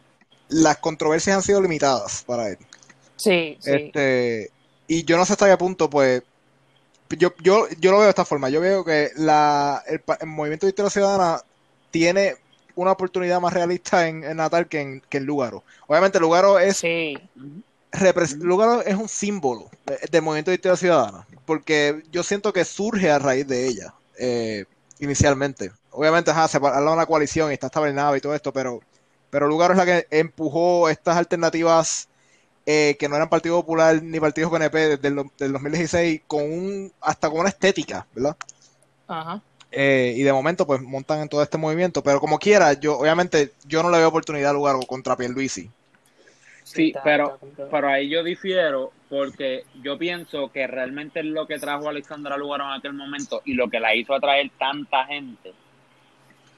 [0.49, 2.57] las controversias han sido limitadas para él.
[3.15, 3.71] Sí, sí.
[3.71, 4.51] Este,
[4.87, 6.23] y yo no sé hasta qué punto, pues,
[7.09, 8.49] yo, yo, yo lo veo de esta forma.
[8.49, 11.41] Yo veo que la, el, Movimiento de Victoria Ciudadana
[11.91, 12.35] tiene
[12.75, 15.63] una oportunidad más realista en, Natal que en, que en Lugaro.
[15.87, 16.77] Obviamente Lugaro es...
[16.77, 17.17] Sí
[18.39, 19.69] lugar es un símbolo
[20.10, 24.65] del movimiento de historia ciudadana, porque yo siento que surge a raíz de ella, eh,
[24.99, 25.71] inicialmente.
[25.91, 28.80] Obviamente, ajá, se de una coalición y está estabilizada y todo esto, pero,
[29.30, 32.08] pero Lugar es la que empujó estas alternativas
[32.65, 36.93] eh, que no eran Partido Popular ni Partido PNP desde el del 2016 con un,
[37.01, 38.38] hasta con una estética, ¿verdad?
[39.08, 39.41] Ajá.
[39.71, 43.54] Eh, y de momento pues montan en todo este movimiento, pero como quiera, yo obviamente
[43.65, 45.71] yo no le veo oportunidad a Lugar contra Pierluisi.
[46.71, 47.38] Sí, pero,
[47.69, 52.63] pero ahí yo difiero porque yo pienso que realmente lo que trajo a Alexandra Lugaro
[52.65, 55.51] en aquel momento y lo que la hizo atraer tanta gente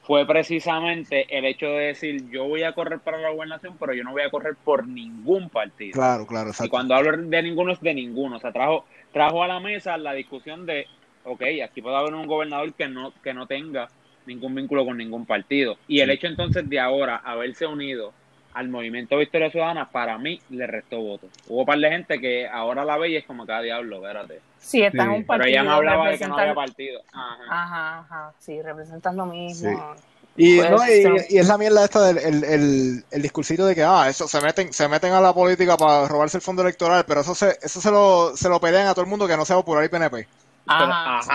[0.02, 4.04] fue precisamente el hecho de decir yo voy a correr para la gobernación, pero yo
[4.04, 5.92] no voy a correr por ningún partido.
[5.94, 6.50] Claro, claro.
[6.62, 8.36] Y cuando hablo de ninguno es de ninguno.
[8.36, 10.86] O sea, trajo, trajo a la mesa la discusión de,
[11.24, 13.88] ok, aquí puede haber un gobernador que no, que no tenga
[14.26, 15.78] ningún vínculo con ningún partido.
[15.88, 18.12] Y el hecho entonces de ahora haberse unido
[18.54, 21.30] al movimiento Victoria Ciudadana, para mí le restó votos.
[21.48, 24.40] Hubo un par de gente que ahora la ve y es como cada diablo, espérate.
[24.58, 25.44] Sí, está en un partido.
[25.44, 27.02] Pero ella me hablaba de que no había partido.
[27.12, 29.94] Ajá, ajá, sí, representan lo mismo.
[30.36, 34.26] Y, no, y, es la mierda esta del el, el, discursito de que ah, eso
[34.26, 37.56] se meten, se meten a la política para robarse el fondo electoral, pero eso se,
[37.62, 39.88] eso se lo, se lo pelean a todo el mundo que no sea popular y
[39.88, 40.26] PNP.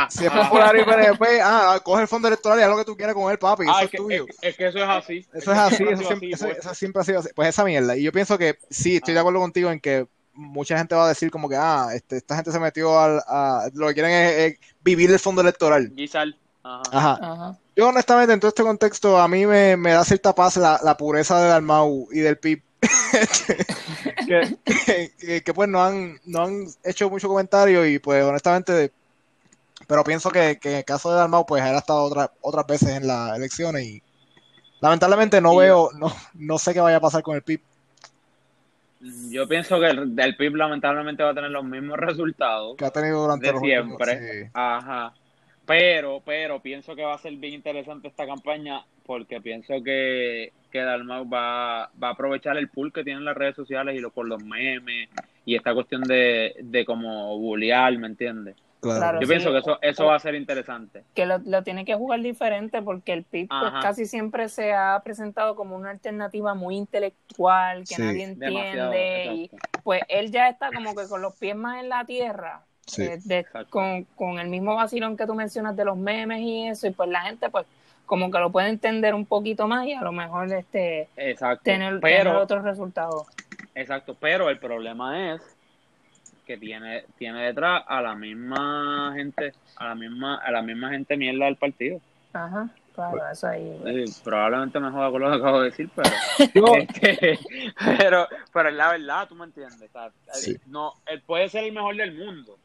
[0.10, 2.98] Si es popular y PNP, ah, coge el fondo electoral y haz lo que tú
[2.98, 3.63] quieras con él, papi.
[3.63, 4.26] eso es, tuyo.
[4.42, 5.26] Es, que eso es así.
[5.34, 7.30] Eso es así, eso, siempre, eso, siempre ha sido así.
[7.36, 7.96] Pues esa mierda.
[7.96, 11.10] Y yo pienso que sí, estoy de acuerdo contigo en que mucha gente va a
[11.10, 14.58] decir como que, ah, este, esta gente se metió al, a, lo que quieren es,
[14.84, 15.89] vivir el fondo electoral.
[15.94, 16.38] Guisal.
[16.63, 17.58] Ajá.
[17.76, 20.98] Yo honestamente en todo este contexto a mí me, me da cierta paz la, la
[20.98, 22.62] pureza del Almau y del PIB.
[24.28, 24.58] que,
[25.20, 28.92] que, que, pues no han, no han hecho mucho comentario y pues honestamente
[29.89, 32.89] pero pienso que, en el caso de Dalmau, pues él ha estado otra, otras veces
[32.89, 34.04] en las elecciones y
[34.82, 37.60] lamentablemente no veo, no, no sé qué vaya a pasar con el PIB
[39.32, 42.91] Yo pienso que el, el PIB lamentablemente va a tener los mismos resultados que ha
[42.91, 44.52] tenido durante de siempre.
[44.54, 45.12] Ajá.
[45.65, 50.80] Pero, pero pienso que va a ser bien interesante esta campaña porque pienso que, que
[50.82, 54.28] Dalmau va, va a aprovechar el pool que tienen las redes sociales y lo, por
[54.28, 55.10] los memes
[55.45, 58.56] y esta cuestión de, de como bullear, ¿me entiendes?
[58.82, 61.04] Yo pienso que eso, eso va a ser interesante.
[61.13, 65.02] Que lo, lo tiene que jugar diferente porque el PIB pues, casi siempre se ha
[65.04, 69.26] presentado como una alternativa muy intelectual, que nadie entiende.
[69.34, 69.52] Y
[69.84, 72.63] pues él ya está como que con los pies más en la tierra.
[73.70, 77.08] Con, con el mismo vacilón que tú mencionas de los memes y eso, y pues
[77.10, 77.68] la gente pues
[78.08, 81.08] como que lo puede entender un poquito más y a lo mejor este
[81.63, 83.28] tener, tener otros resultados.
[83.76, 85.59] Exacto, pero el problema es
[86.50, 91.16] que tiene, tiene detrás a la misma gente, a la misma, a la misma gente
[91.16, 92.02] mierda del partido.
[92.34, 94.04] Aja, claro, eso ahí.
[94.24, 97.38] probablemente me joda con lo que acabo de decir, pero, este,
[98.00, 99.92] pero, pero es la verdad, tú me entiendes.
[100.66, 102.58] no, él puede ser el mejor del mundo,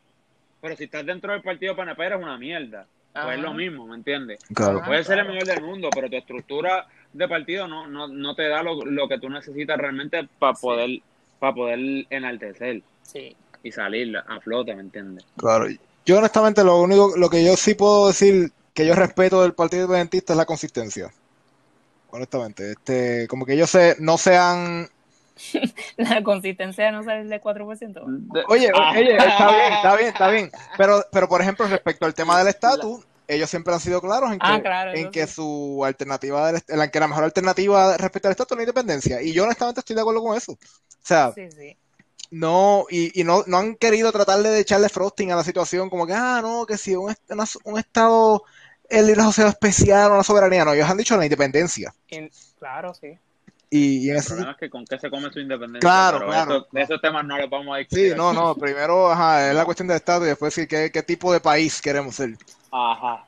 [0.62, 2.86] pero si estás dentro del partido PNP eres una mierda.
[3.12, 4.42] Pues es lo mismo, ¿me entiendes?
[4.54, 4.82] Claro.
[4.82, 8.48] Puede ser el mejor del mundo, pero tu estructura de partido no, no, no te
[8.48, 11.00] da lo, lo que tú necesitas realmente para poder,
[11.38, 12.82] para poder enaltecer.
[13.02, 15.24] Sí y salir a flote, ¿me entiendes?
[15.36, 15.66] Claro.
[16.04, 19.84] Yo honestamente lo único, lo que yo sí puedo decir que yo respeto del Partido
[19.84, 21.10] Independentista es la consistencia.
[22.10, 24.88] Honestamente, este, como que ellos se, no sean
[25.96, 28.44] la consistencia de no salir del 4%.
[28.48, 30.50] Oye, oye, está bien, está bien, está bien.
[30.76, 34.38] Pero, pero por ejemplo, respecto al tema del estatus, ellos siempre han sido claros en
[34.42, 34.60] ah,
[34.92, 38.62] que, en que su alternativa, en que la mejor alternativa respecto al estatus es la
[38.64, 39.22] independencia.
[39.22, 40.52] Y yo honestamente estoy de acuerdo con eso.
[40.52, 40.58] O
[41.06, 41.78] sea, sí, sí
[42.34, 46.04] no, y, y no, no, han querido tratar de echarle frosting a la situación, como
[46.04, 47.14] que, ah, no, que si un,
[47.64, 48.42] un Estado,
[48.88, 51.94] el libre asociado especial o la soberanía, no, ellos han dicho la independencia.
[52.58, 53.16] claro, sí.
[53.70, 55.80] Y, el problema es que con qué se come su independencia.
[55.88, 56.66] Claro, claro.
[56.70, 58.10] de esos temas no los vamos a discutir.
[58.10, 61.02] Sí, no, no, primero ajá, es la cuestión del Estado y después sí, qué, qué
[61.04, 62.36] tipo de país queremos ser.
[62.72, 63.24] Ajá.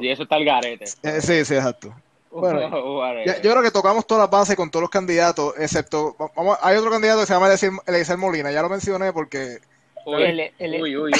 [0.00, 0.84] y eso está el garete.
[1.02, 1.92] Eh, sí, sí, exacto.
[2.40, 2.60] Bueno,
[3.26, 6.90] yo creo que tocamos todas las bases con todos los candidatos, excepto, vamos, hay otro
[6.90, 7.48] candidato que se llama
[7.86, 9.58] Eliezer Molina, ya lo mencioné porque...
[10.06, 11.12] Uy, uy, uy,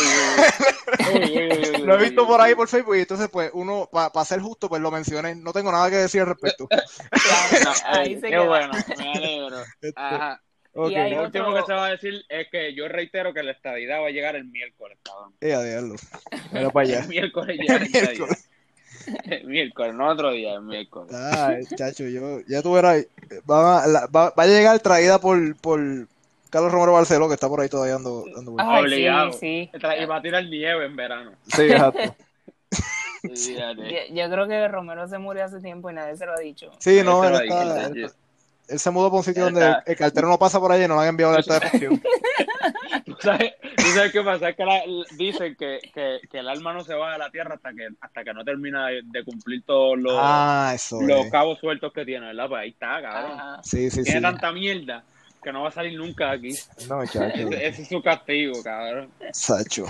[1.84, 4.80] Lo he visto por ahí por Facebook y entonces pues uno, para ser justo, pues
[4.80, 6.68] lo mencioné, no tengo nada que decir al respecto.
[8.22, 9.58] Qué bueno, me alegro.
[9.94, 10.40] Ajá.
[10.80, 11.10] Okay.
[11.10, 14.06] Lo último que se va a decir es que yo reitero que la estadidad va
[14.06, 15.34] a llegar el miércoles, cabrón.
[15.40, 16.00] Eh, adiós.
[16.52, 17.00] Era para allá.
[17.00, 18.28] El miércoles llega la estadidad.
[19.44, 21.12] miércoles, no otro día, miércoles.
[21.14, 23.06] Ah, chacho, yo, ya tú verás,
[23.50, 25.80] va, va, a llegar traída por, por
[26.50, 29.32] Carlos Romero Barceló, que está por ahí todavía dando, dando Obligado.
[29.32, 31.32] Sí, Y va a tirar nieve en verano.
[31.46, 32.16] Sí, exacto.
[34.14, 36.70] yo, creo que Romero se murió hace tiempo y nadie se lo ha dicho.
[36.78, 38.10] Sí, no, él, está, él,
[38.78, 41.02] se mudó por un sitio donde el cartero no pasa por allí y no le
[41.02, 42.02] han enviado la de gestión.
[43.20, 44.50] Sabes, qué pasa?
[44.50, 44.64] Es que
[45.16, 48.24] dicen que, que, que, el alma no se va de la tierra hasta que hasta
[48.24, 52.48] que no termina de, cumplir todos los, ah, los cabos sueltos que tiene, ¿verdad?
[52.48, 53.38] Pues ahí está, cabrón.
[53.62, 55.04] Sí, sí, tiene tanta mierda
[55.42, 56.58] que no va a salir nunca de aquí.
[56.88, 57.48] No, chacho.
[57.48, 59.10] Ese, es su castigo, cabrón.
[59.32, 59.86] Sacho.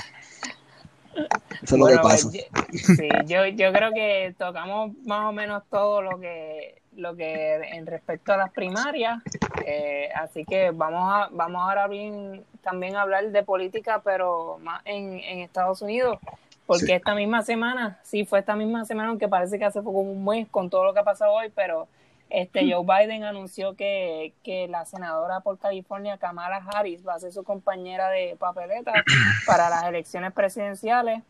[1.62, 2.29] Eso es lo que pasa.
[2.31, 7.55] Pues, sí, yo, yo creo que tocamos más o menos todo lo que lo que
[7.55, 9.23] en respecto a las primarias,
[9.65, 14.83] eh, así que vamos a vamos ahora bien también a hablar de política, pero más
[14.85, 16.19] en, en Estados Unidos,
[16.67, 20.25] porque esta misma semana, sí fue esta misma semana, aunque parece que hace poco un
[20.25, 21.89] mes con todo lo que ha pasado hoy, pero
[22.31, 27.33] este Joe Biden anunció que, que la senadora por California, Kamala Harris, va a ser
[27.33, 28.93] su compañera de papeleta
[29.47, 31.23] para las elecciones presidenciales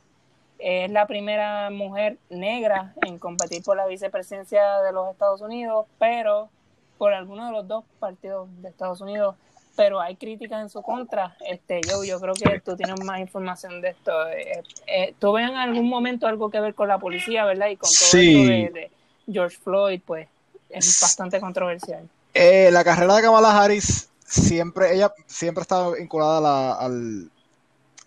[0.58, 6.50] es la primera mujer negra en competir por la vicepresidencia de los Estados Unidos, pero
[6.98, 9.36] por alguno de los dos partidos de Estados Unidos,
[9.76, 11.36] pero hay críticas en su contra.
[11.48, 14.28] Este, yo, yo creo que tú tienes más información de esto.
[14.28, 17.68] Eh, eh, ¿Tú en algún momento algo que ver con la policía, verdad?
[17.68, 18.90] Y con todo esto de,
[19.30, 20.26] George Floyd, pues
[20.68, 22.08] es bastante controversial.
[22.34, 27.30] Eh, la carrera de Kamala Harris siempre, ella siempre estado vinculada al,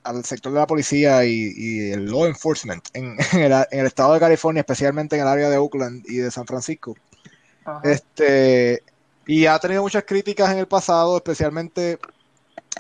[0.04, 5.16] al sector de la policía y, el law enforcement en, el, estado de California, especialmente
[5.16, 6.96] en el área de Oakland y de San Francisco.
[7.84, 8.84] Este,
[9.28, 12.00] y ha tenido muchas críticas en el pasado, especialmente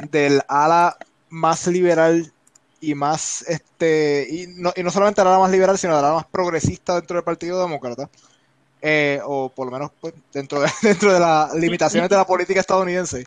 [0.09, 0.97] del ala
[1.29, 2.31] más liberal
[2.79, 6.15] y más, este, y no, y no solamente el ala más liberal, sino el ala
[6.15, 8.09] más progresista dentro del Partido Demócrata.
[8.83, 12.59] Eh, o por lo menos pues, dentro, de, dentro de las limitaciones de la política
[12.59, 13.25] estadounidense.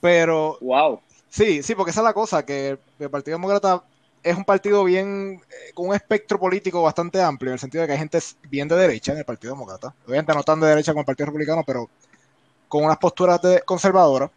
[0.00, 1.00] Pero wow.
[1.28, 3.82] Sí, sí, porque esa es la cosa, que el Partido Demócrata
[4.22, 7.86] es un partido bien, eh, con un espectro político bastante amplio, en el sentido de
[7.86, 9.94] que hay gente bien de derecha en el Partido Demócrata.
[10.06, 11.88] Obviamente no tan de derecha como el Partido Republicano, pero
[12.68, 14.30] con unas posturas de conservadoras.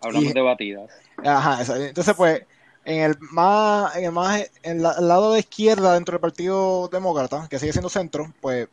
[0.00, 0.90] Hablamos de batidas.
[1.24, 2.42] Ajá, entonces pues
[2.84, 7.46] en el más, en el más, en el lado de izquierda dentro del Partido Demócrata,
[7.48, 8.68] que sigue siendo centro, pues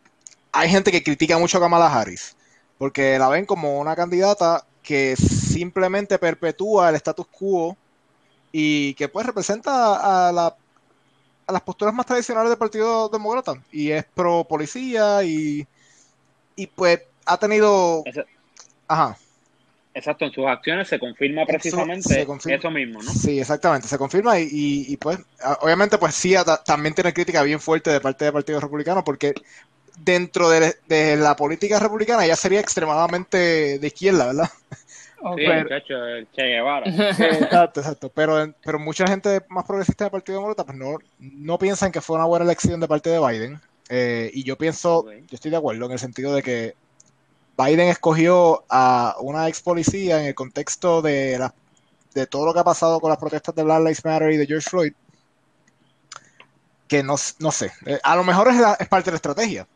[0.52, 2.36] hay gente que critica mucho a Kamala Harris,
[2.78, 7.78] porque la ven como una candidata que simplemente perpetúa el status quo
[8.52, 10.56] y que pues representa a, la,
[11.48, 15.65] a las posturas más tradicionales del Partido Demócrata y es pro policía y,
[16.56, 18.04] y pues ha tenido...
[18.88, 19.17] Ajá.
[19.96, 23.12] Exacto, en sus acciones se confirma precisamente eso mismo, ¿no?
[23.12, 25.19] Sí, exactamente, se confirma y, pues
[25.62, 26.34] obviamente pues sí
[26.65, 29.36] también tiene crítica bien fuerte de parte del Partido Republicano porque
[30.04, 34.50] dentro de, la política republicana ya sería extremadamente de izquierda, ¿verdad?
[35.38, 36.86] Sí, muchacho, el Che Guevara.
[36.89, 38.10] Exacto, exacto.
[38.10, 42.18] Pero, pero mucha gente más progresista del Partido Demócrata pues no, no piensan que fue
[42.18, 43.62] una buena elección de parte de Biden.
[43.88, 46.76] Eh, y yo pienso, yo estoy de acuerdo en el sentido de que
[47.58, 51.54] Biden escogió a una ex policía en el contexto de, la,
[52.13, 54.46] de todo lo que ha pasado con las protestas de Black Lives Matter y de
[54.46, 54.94] George Floyd,
[56.89, 59.68] que no, no sé, eh, a lo mejor es, es parte de la estrategia.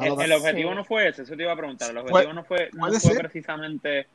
[0.00, 3.00] El, objetivo no fue ese, eso te iba a preguntar, el objetivo no fue, no
[3.00, 4.06] fue precisamente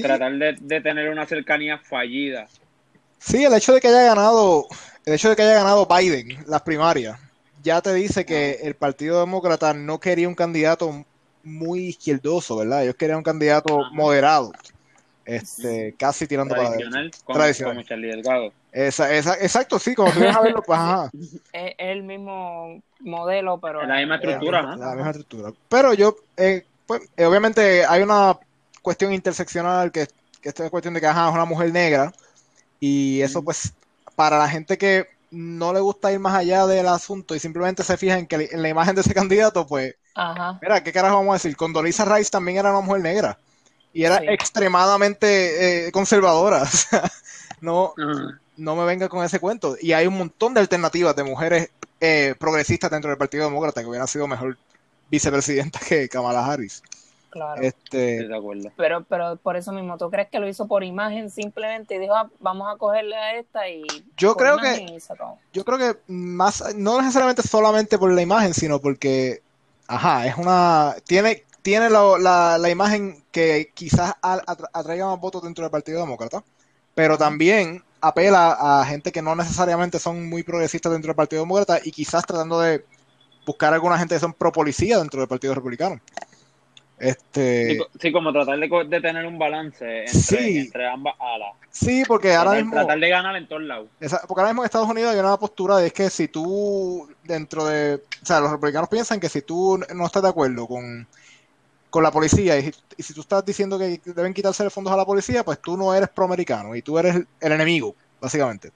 [0.00, 2.46] tratar de, de tener una cercanía fallida.
[3.18, 4.66] Sí, el hecho de que haya ganado,
[5.04, 7.18] el hecho de que haya ganado Biden las primarias,
[7.62, 11.04] ya te dice que el Partido Demócrata no quería un candidato
[11.44, 12.84] muy izquierdoso, ¿verdad?
[12.84, 14.52] Ellos querían un candidato moderado,
[15.24, 17.10] este, casi tirando para adelante.
[17.26, 17.74] Tradicional.
[17.74, 17.80] Como
[18.72, 21.10] exacto, sí, como tú a verlo, pues ajá.
[21.52, 23.84] Es el mismo modelo, pero...
[23.86, 24.76] la misma estructura, ¿no?
[24.76, 25.52] La misma estructura.
[25.68, 28.38] Pero yo, eh, pues, eh, obviamente hay una
[28.80, 30.06] cuestión interseccional que,
[30.40, 32.12] que esta es cuestión de que ajá, es una mujer negra
[32.80, 33.72] y eso pues
[34.16, 37.96] para la gente que no le gusta ir más allá del asunto y simplemente se
[37.96, 39.94] fija en, que, en la imagen de ese candidato, pues,
[40.60, 41.56] mira, ¿qué carajo vamos a decir?
[41.56, 43.38] Condoleezza Rice también era una mujer negra
[43.92, 46.62] y era extremadamente eh, conservadora.
[47.60, 47.94] no,
[48.56, 49.76] no me venga con ese cuento.
[49.80, 53.86] Y hay un montón de alternativas de mujeres eh, progresistas dentro del Partido Demócrata que
[53.86, 54.56] hubieran sido mejor
[55.10, 56.82] vicepresidenta que Kamala Harris.
[57.32, 57.62] Claro.
[57.62, 58.28] Este,
[58.76, 62.14] pero, pero por eso mismo, ¿tú crees que lo hizo por imagen simplemente y dijo,
[62.14, 63.84] ah, vamos a cogerle a esta y...
[64.18, 64.98] Yo creo que...
[65.54, 69.40] Yo creo que más, no necesariamente solamente por la imagen, sino porque,
[69.86, 70.94] ajá, es una...
[71.06, 76.42] Tiene, tiene la, la, imagen que quizás atraiga más votos dentro del Partido Demócrata,
[76.94, 81.80] pero también apela a gente que no necesariamente son muy progresistas dentro del Partido Demócrata
[81.82, 82.84] y quizás tratando de
[83.46, 86.00] buscar a alguna gente que son pro policía dentro del Partido Republicano.
[86.98, 87.80] Este...
[87.98, 91.54] Sí, como tratar de, tener un balance entre, ambas alas.
[91.68, 92.74] Sí, porque ahora mismo.
[92.74, 93.88] Tratar de ganar en todos lados.
[93.98, 97.96] Porque ahora mismo en Estados Unidos hay una postura de que si tú, dentro de.
[98.22, 101.08] O sea, los republicanos piensan que si tú no estás de acuerdo con,
[101.92, 105.04] con la policía y, si tú estás diciendo que deben quitarse los fondos a la
[105.04, 108.72] policía, pues tú no eres proamericano y tú eres el, enemigo, básicamente.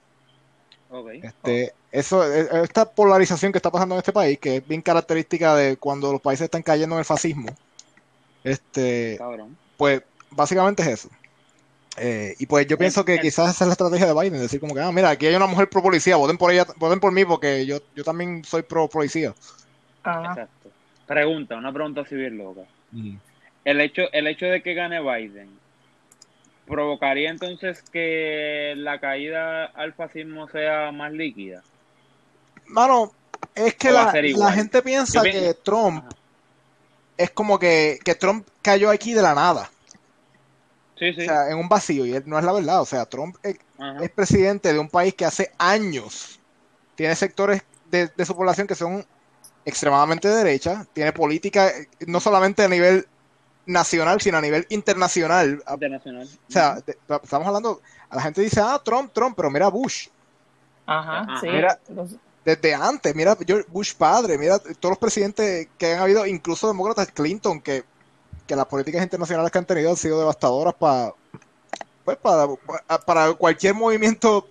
[0.88, 1.20] Okay.
[1.22, 5.56] Este, eso, e, esta polarización que está pasando en este país, que es bien característica
[5.56, 7.48] de cuando los países están cayendo en el fascismo
[8.46, 9.18] este,
[9.76, 11.08] pues básicamente es eso.
[11.96, 14.72] Eh, y pues yo pienso que quizás esa es la estrategia de Biden, decir como
[14.72, 17.24] que, ah, mira, aquí hay una mujer pro policía, voten por ella, voten por mí
[17.24, 19.34] porque yo, yo también soy pro policía.
[19.98, 20.70] Exacto.
[21.06, 22.60] Pregunta, una pregunta civil loca.
[23.64, 25.50] El hecho, el hecho de que gane Biden,
[26.66, 31.62] ¿provocaría entonces que la caída al fascismo sea más líquida?
[32.66, 33.12] Mano,
[33.54, 34.12] es que la,
[34.52, 36.04] gente piensa que Trump
[37.16, 39.70] es como que, Trump cayó aquí de la nada.
[40.98, 41.22] Sí, sí.
[41.22, 42.80] O sea, en un vacío, y no es la verdad.
[42.80, 43.56] O sea, Trump es,
[44.14, 46.40] presidente de un país que hace años
[46.94, 49.04] tiene sectores de, su población que son
[49.66, 53.06] extremadamente de derecha, tiene política eh, no solamente a nivel
[53.66, 55.62] nacional, sino a nivel internacional.
[55.68, 56.26] Internacional.
[56.48, 56.78] O sea,
[57.22, 60.08] estamos hablando, a la gente dice, ah, Trump, Trump, pero mira Bush.
[60.86, 61.48] Ajá, sí
[62.46, 63.36] desde antes, mira
[63.66, 67.84] Bush padre, mira todos los presidentes que han habido, incluso demócratas, Clinton, que,
[68.48, 71.12] las políticas internacionales que han tenido han sido devastadoras para,
[72.04, 72.46] pues, para,
[73.04, 74.46] para cualquier movimiento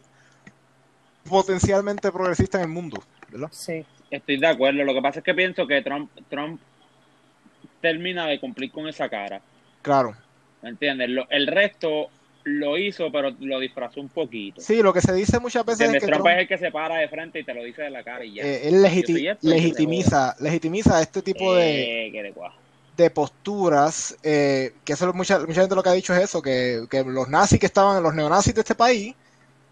[1.29, 3.47] potencialmente progresista en el mundo, ¿verdad?
[3.53, 3.85] Sí.
[4.15, 6.59] Estoy de acuerdo, lo que pasa es que pienso que Trump, Trump
[7.81, 9.41] termina de cumplir con esa cara.
[9.81, 10.15] Claro.
[10.61, 11.09] ¿Me entiendes?
[11.29, 12.09] el resto
[12.45, 14.61] lo hizo, pero lo disfrazó un poquito.
[14.61, 16.97] Sí, lo que se dice muchas veces es que Trump, es el que se para
[16.97, 18.43] de frente y te lo dice de la cara y ya.
[18.43, 22.33] Eh, él legitimiza, legitimiza este tipo de,
[22.95, 26.85] de posturas, eh, que eso mucha, mucha gente lo que ha dicho es eso, que,
[26.89, 29.15] que los nazis que estaban, los neonazis de este país,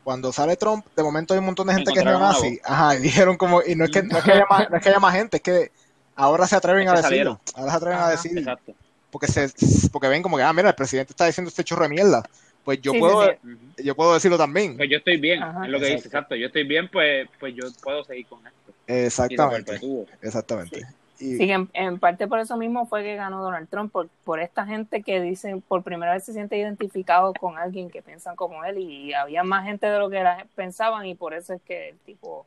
[0.03, 2.59] cuando sale Trump, de momento hay un montón de gente que es neonazi.
[2.63, 4.83] Ajá, y dijeron como, y no es que, no es que, haya, más, no es
[4.83, 5.71] que haya más gente, es que
[6.15, 7.39] ahora se atreven a decirlo.
[7.55, 8.37] Ahora se atreven a decir.
[8.37, 8.73] Exacto.
[9.11, 9.49] Porque, se,
[9.91, 12.23] porque ven como que, ah, mira, el presidente está diciendo este chorro de mierda
[12.63, 13.29] pues yo puedo
[13.77, 14.77] yo puedo decirlo también.
[14.77, 16.35] Pues yo estoy bien, es lo que dice, exacto.
[16.35, 18.73] Yo estoy bien, pues, pues yo puedo seguir con esto.
[18.87, 19.79] Exactamente.
[20.21, 20.87] Exactamente.
[21.15, 21.37] Sí,
[21.73, 25.21] en, parte por eso mismo fue que ganó Donald Trump, por, por esta gente que
[25.21, 29.43] dicen por primera vez se siente identificado con alguien que piensan como él y había
[29.43, 30.23] más gente de lo que
[30.55, 32.45] pensaban y por eso es que el tipo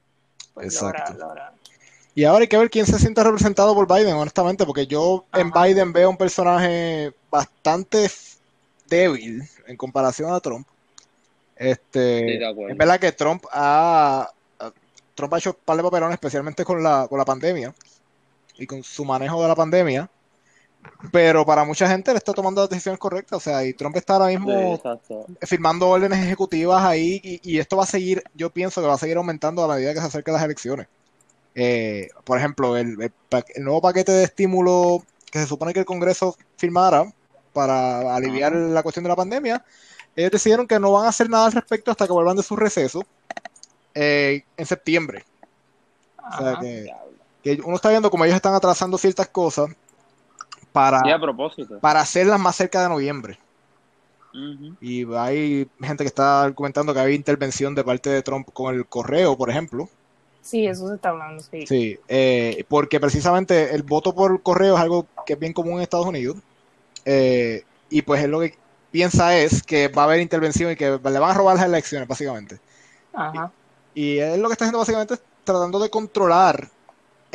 [0.52, 1.52] pues, logra,
[2.14, 5.50] Y ahora hay que ver quién se siente representado por Biden, honestamente, porque yo en
[5.52, 8.10] Biden veo un personaje bastante
[8.88, 10.66] débil en comparación a Trump.
[11.54, 14.28] Este, es verdad que Trump ha,
[15.14, 17.72] Trump ha hecho un par de papelones, especialmente con la, con la pandemia
[18.58, 20.10] y con su manejo de la pandemia.
[21.12, 23.38] Pero para mucha gente le está tomando las decisiones correctas.
[23.38, 24.80] O sea, y Trump está ahora mismo
[25.42, 29.16] firmando órdenes ejecutivas ahí y, esto va a seguir, yo pienso que va a seguir
[29.16, 30.86] aumentando a medida que se acerquen las elecciones.
[31.54, 36.36] Eh, por ejemplo, el, el, nuevo paquete de estímulo que se supone que el Congreso
[36.56, 37.10] firmara
[37.52, 39.64] para aliviar la cuestión de la pandemia,
[40.14, 42.56] ellos decidieron que no van a hacer nada al respecto hasta que vuelvan de su
[42.56, 43.02] receso
[43.94, 45.24] eh, en septiembre.
[46.18, 46.90] O sea que
[47.46, 49.70] que uno está viendo como ellos están atrasando ciertas cosas
[50.72, 51.00] para,
[51.80, 53.38] para hacerlas más cerca de noviembre.
[54.80, 58.84] Y hay gente que está comentando que había intervención de parte de Trump con el
[58.84, 59.88] correo, por ejemplo.
[60.42, 61.66] Sí, eso se está hablando, sí.
[61.68, 65.82] Sí, eh, porque precisamente el voto por correo es algo que es bien común en
[65.82, 66.36] Estados Unidos.
[67.04, 68.58] Eh, y pues él lo que
[68.90, 72.08] piensa es que va a haber intervención y que le van a robar las elecciones,
[72.08, 72.58] básicamente.
[73.14, 73.52] Ajá.
[73.94, 76.75] Y, y él lo que está haciendo básicamente es tratando de controlar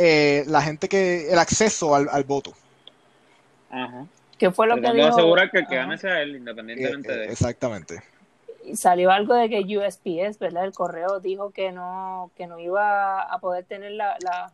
[0.04, 2.54] eh, la gente que el acceso al, voto.
[3.70, 4.08] Ajá.
[4.40, 5.10] ¿Qué fue lo que dijo?
[5.10, 8.02] asegurar que el que gane sea él, independientemente de eh, Exactamente.
[8.66, 10.66] Y salió algo de que USPS, ¿verdad?
[10.66, 14.52] El correo dijo que no que no iba a poder tener la, la,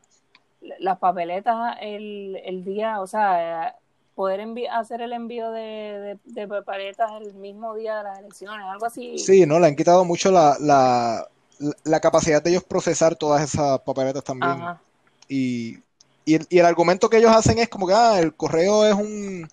[0.80, 3.78] las papeletas el, el día, o sea,
[4.14, 9.18] poder hacer el envío de, de, papeletas el mismo día de las elecciones, algo así.
[9.18, 11.26] Sí, no, le han quitado mucho la, la,
[11.86, 14.52] la capacidad de ellos procesar todas esas papeletas también.
[14.52, 14.82] Ajá.
[15.28, 15.80] Y,
[16.26, 19.48] el, argumento que ellos hacen es como que ah, el correo es un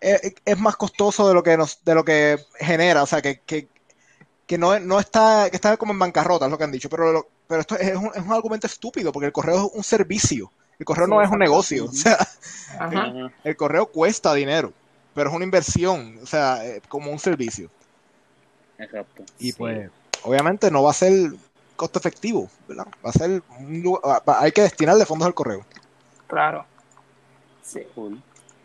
[0.00, 3.68] es, más costoso de lo que nos, de lo que genera, o sea que, que,
[4.46, 7.28] que no, no está, que está como en bancarrota, es lo que han dicho, pero,
[7.46, 10.86] pero esto es un, es un argumento estúpido, porque el correo es un servicio, el
[10.86, 12.18] correo no es un negocio, o sea,
[13.44, 14.72] el, correo cuesta dinero,
[15.14, 17.70] pero es una inversión, o sea, eh, como un servicio.
[18.78, 19.24] Exacto.
[19.38, 19.90] Y pues,
[20.22, 21.32] obviamente no va a ser
[21.76, 22.86] costo efectivo, ¿verdad?
[23.04, 23.42] Va a ser
[24.38, 25.64] hay que destinarle fondos al correo.
[26.26, 26.64] Claro.
[27.62, 27.80] Sí.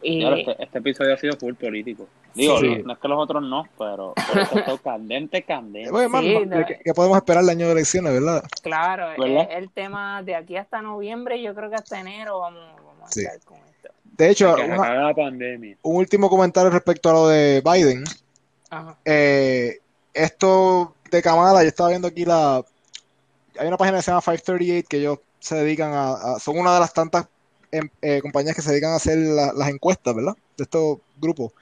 [0.01, 0.25] Y...
[0.25, 2.07] Este, este, episodio ha sido full político.
[2.33, 6.79] Digo, no, es que los otros no, pero, esto candente, candente.
[6.83, 8.43] ¿qué, podemos esperar el año de elecciones, verdad?
[8.61, 12.63] Claro, El, tema de aquí hasta noviembre, yo creo que hasta enero vamos,
[13.03, 13.89] a estar con esto.
[14.03, 18.03] De hecho, un último comentario respecto a lo de Biden.
[19.03, 19.79] Eh,
[20.13, 22.63] esto de Kamala, yo estaba viendo aquí la,
[23.61, 26.79] hay una página que se llama 538 que ellos se dedican a, son una de
[26.79, 27.27] las tantas
[27.71, 30.35] em, eh, compañías que se dedican a hacer las encuestas, ¿verdad?
[30.57, 31.53] De estos grupos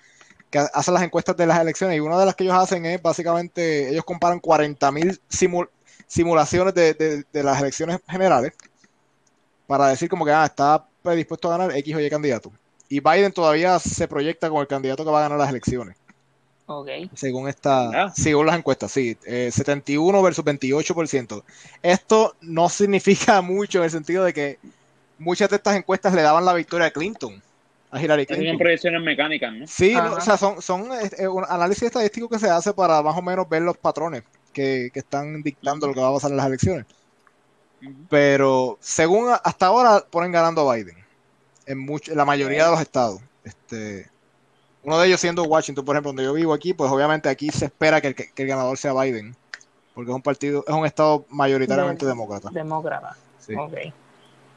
[0.49, 3.01] que hacen las encuestas de las elecciones y una de las que ellos hacen es
[3.01, 5.19] básicamente, ellos comparan 40.000
[6.07, 8.53] simulaciones de, las elecciones generales
[9.67, 12.51] para decir como que ah, está predispuesto a ganar X o Y candidato.
[12.87, 15.97] Y Biden todavía se proyecta como el candidato que va a ganar las elecciones.
[17.15, 21.43] Según esta, según las encuestas, sí, 71 eh, versus 28%.
[21.81, 24.59] Esto no significa mucho en el sentido de que
[25.17, 27.41] muchas de estas encuestas le daban la victoria a Clinton,
[27.91, 28.47] a Hillary Clinton.
[28.49, 29.67] Son proyecciones mecánicas, ¿no?
[29.67, 33.21] Sí, o sea, son, son eh, un análisis estadístico que se hace para más o
[33.21, 36.85] menos ver los patrones que, están dictando lo que va a pasar en las elecciones.
[38.09, 40.97] Pero según hasta ahora ponen ganando a Biden
[41.65, 43.21] en, mucho, en la mayoría de los estados.
[43.43, 44.07] Este,
[44.89, 47.65] uno de ellos siendo Washington, por ejemplo, donde yo vivo aquí, pues obviamente aquí se
[47.65, 49.35] espera que el, ganador sea Biden,
[49.93, 52.49] porque es un partido, es un estado mayoritariamente demócrata.
[52.49, 53.15] Demócrata.
[53.39, 53.53] Sí.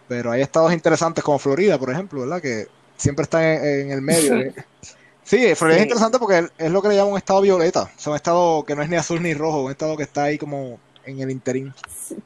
[0.09, 2.41] Pero hay estados interesantes como Florida, por ejemplo, ¿verdad?
[2.41, 2.67] Que
[2.97, 4.55] siempre están en, el medio.
[5.23, 7.91] sí, Florida es interesante porque es lo que le llaman un estado violeta.
[7.95, 10.39] Es un estado que no es ni azul ni rojo, un estado que está ahí
[10.39, 11.75] como en el interín.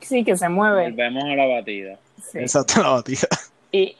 [0.00, 0.90] Sí, que se mueve.
[0.90, 1.98] Volvemos a la batida.
[2.34, 3.26] Exacto, la batida.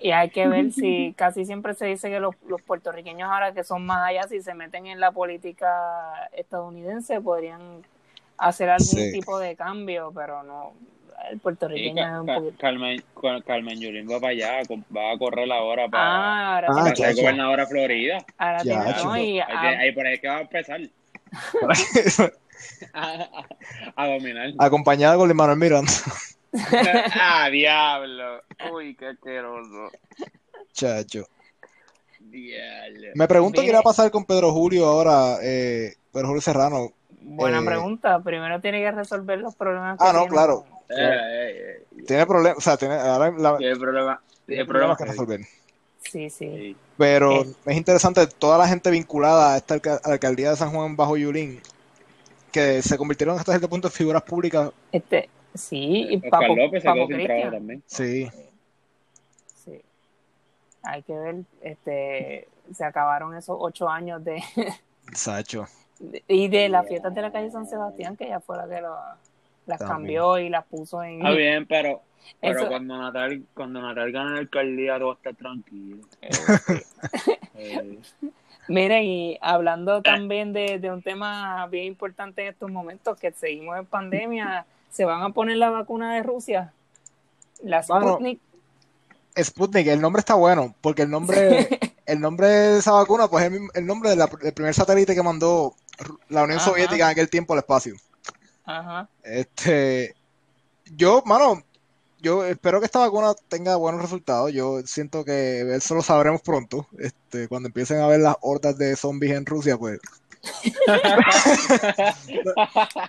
[0.00, 2.34] Y, hay que ver si casi siempre se dice que los,
[2.66, 7.82] puertorriqueños ahora que son más allá, si se meten en la política estadounidense, podrían
[8.38, 10.72] hacer algún tipo de cambio, pero no,
[11.30, 12.58] el puertorriqueño es un poquito...
[12.58, 13.02] Carmen,
[13.46, 14.62] Carmen Yulín va para allá,
[14.94, 18.18] va a correr ahora para, ah, ahora para ser gobernadora de Florida.
[18.38, 20.80] Ahora tiene, no, y, ahí, por ahí es que va a empezar.
[23.96, 24.52] a, dominar.
[24.58, 25.92] Acompañada con Manuel Miranda.
[27.20, 28.42] ah, diablo.
[28.72, 29.90] Uy, qué asqueroso.
[30.72, 31.26] Chacho.
[32.20, 33.08] Diablo.
[33.14, 35.38] Me pregunto qué va a pasar con Pedro Julio ahora.
[35.42, 36.92] Eh, pero Julio Serrano.
[37.20, 38.20] Buena eh, pregunta.
[38.22, 39.96] Primero tiene que resolver los problemas.
[40.00, 40.32] Ah, que no, tiene.
[40.32, 40.64] claro.
[40.88, 45.04] Eh, eh, eh, Tiene problemas, o sea, tiene, ahora la- tiene problema, tiene problemas que
[45.04, 45.40] resolver.
[45.98, 46.76] Sí, sí.
[46.96, 47.46] Pero Eh.
[47.66, 50.94] es interesante toda la gente vinculada a esta alca- a la alcaldía de San Juan
[50.94, 51.60] bajo Yulín,
[52.52, 54.70] que se convirtieron hasta cierto punto en figuras públicas.
[54.92, 57.52] Este, sí, y Oscar Papo, López se Papo quedó sin trabajo Cristian.
[57.52, 57.82] también.
[57.86, 58.28] Sí,
[59.64, 59.80] Sí.
[60.82, 64.42] Hay que ver, este, se acabaron esos ocho años de,
[65.12, 65.66] Sacho.
[66.28, 68.96] y de las fiestas de la calle San Sebastián, que ella fue la que lo-
[69.66, 69.88] las También.
[69.96, 71.18] cambió y las puso en...
[71.18, 72.00] Está bien, pero,
[72.40, 75.96] pero Eso- cuando Natal cuando Natal gane la alcaldía todo estar tranquilo.
[76.22, 76.30] Eh.
[77.54, 77.98] Eh,
[78.68, 83.76] Mira, y hablando también de, de un tema bien importante en estos momentos, que seguimos
[83.78, 84.66] en pandemia,
[84.96, 86.72] ¿se van a poner la vacuna de Rusia?
[87.62, 88.40] La Sputnik.
[89.38, 91.68] Sputnik, el nombre está bueno, porque el nombre,
[92.06, 95.74] el nombre de esa vacuna, pues es el, nombre de del primer satélite que mandó
[96.30, 96.70] la Unión Ajá.
[96.70, 97.94] Soviética en aquel tiempo al espacio.
[98.64, 99.08] Ajá.
[99.22, 100.14] Este,
[100.86, 101.62] yo, mano,
[102.20, 104.52] yo espero que esta vacuna tenga buenos resultados.
[104.52, 106.86] Yo siento que eso lo sabremos pronto.
[106.98, 110.00] Este, cuando empiecen a ver las hordas de zombies en Rusia, pues.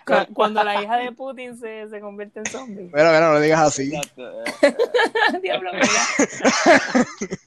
[0.06, 2.84] Cu- Cuando la hija de Putin se, se convierte en zombie.
[2.94, 3.94] Mira, mira, no le digas así.
[3.96, 4.32] exacto.
[5.42, 5.88] Diablo, mira,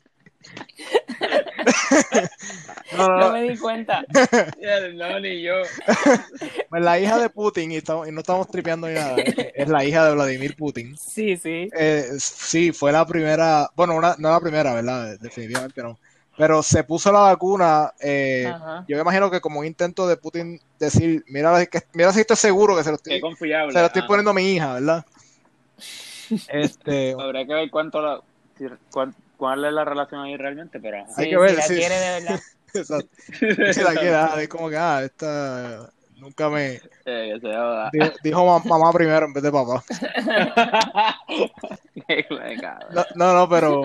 [2.97, 3.33] No, no, no no.
[3.33, 4.05] me di cuenta.
[4.95, 5.55] No, ni yo.
[6.71, 9.85] Pues la hija de Putin, y, estamos- y no estamos tripeando ni nada, es la
[9.85, 10.97] hija de Vladimir Putin.
[10.97, 11.69] Sí, sí.
[11.77, 15.17] Eh, sí, fue la primera, bueno, una- no la primera, ¿verdad?
[15.21, 15.99] Definitivamente no.
[16.41, 18.51] Pero se puso la vacuna, eh,
[18.89, 22.37] yo me imagino que como un intento de Putin decir, mira, que, mira si estoy
[22.37, 23.73] seguro que se lo estoy, confiable.
[23.75, 25.05] se lo estoy poniendo a mi hija, ¿verdad?
[26.49, 28.21] Este, Habría que ver cuánto la,
[28.57, 31.05] si- cuán- cuál es la relación ahí realmente, pero.
[31.17, 31.75] Hay que ver, si la sí.
[31.75, 32.41] quiere de verdad.
[32.75, 33.09] exacto.
[33.73, 37.39] Si la quiere, ah, es como que, ah, esta nunca me Eh,
[37.93, 39.85] dijo, dijo ma- mamá primero en vez de papá.
[42.93, 43.83] No, no, no, pero,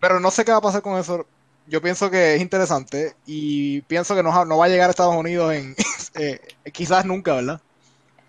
[0.00, 1.26] pero no sé qué va a pasar con eso.
[1.66, 5.14] Yo pienso que es interesante y pienso que no, no va a llegar a Estados
[5.16, 5.74] Unidos en
[6.14, 6.40] eh,
[6.72, 7.60] quizás nunca, ¿verdad?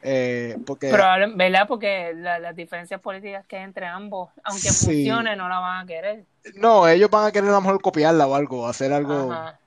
[0.08, 1.68] Eh, porque Probable- ¿Verdad?
[1.68, 4.86] Porque la- las diferencias políticas que hay entre ambos, aunque Sí.
[4.86, 6.26] funcione, no la van a querer.
[6.56, 9.60] no, ellos van a querer a lo mejor copiarla o algo, hacer algo, Ajá.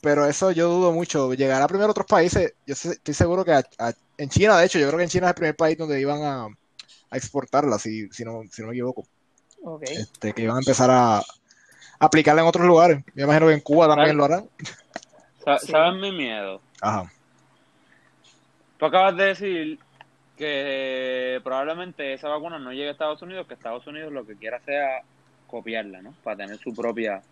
[0.00, 1.34] pero eso yo dudo mucho.
[1.34, 2.54] Llegará primero a otros países.
[2.66, 5.10] Yo sé- estoy seguro que a- a- en China, de hecho, yo creo que en
[5.10, 6.44] China es el primer país donde iban a,
[7.10, 9.04] a exportarla, si, si no, si no me equivoco.
[9.64, 9.82] Ok.
[9.90, 11.20] Este, que iban a empezar a
[12.04, 13.02] aplicarla en otros lugares.
[13.14, 14.48] Me imagino que en Cuba también lo harán.
[15.60, 15.66] Sí.
[15.70, 16.60] ¿Sabes mi miedo?
[16.80, 17.10] Ajá.
[18.78, 19.78] Tú acabas de decir
[20.36, 24.60] que probablemente esa vacuna no llegue a Estados Unidos, que Estados Unidos lo que quiera
[24.60, 25.02] sea
[25.46, 26.14] copiarla, ¿no?
[26.24, 27.22] Para tener su propia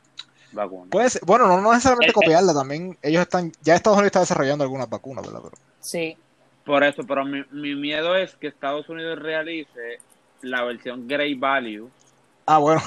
[0.52, 0.90] vacuna.
[0.90, 2.14] Puede ser- bueno, no, no necesariamente Eh, eh.
[2.14, 5.40] copiarla, también ellos están, ya Estados Unidos está desarrollando algunas vacunas, ¿verdad?
[5.42, 6.16] Pero, Sí.
[6.64, 9.98] Por eso, pero mi, mi miedo es que Estados Unidos realice
[10.42, 11.90] la versión Great Value
[12.46, 12.80] ah, bueno,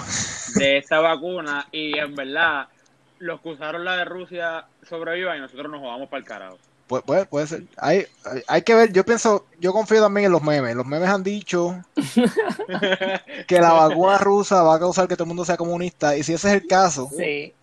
[0.54, 2.68] de esta vacuna y en verdad
[3.20, 6.58] los que usaron la de Rusia sobrevivan y nosotros nos jugamos para el carajo.
[6.88, 7.64] puede, puede, puede ser.
[7.78, 10.76] Hay, hay, hay que ver, yo pienso, yo confío también en los memes.
[10.76, 11.82] Los memes han dicho
[13.48, 16.34] que la vacuna rusa va a causar que todo el mundo sea comunista, y si
[16.34, 17.54] ese es el caso, Sí.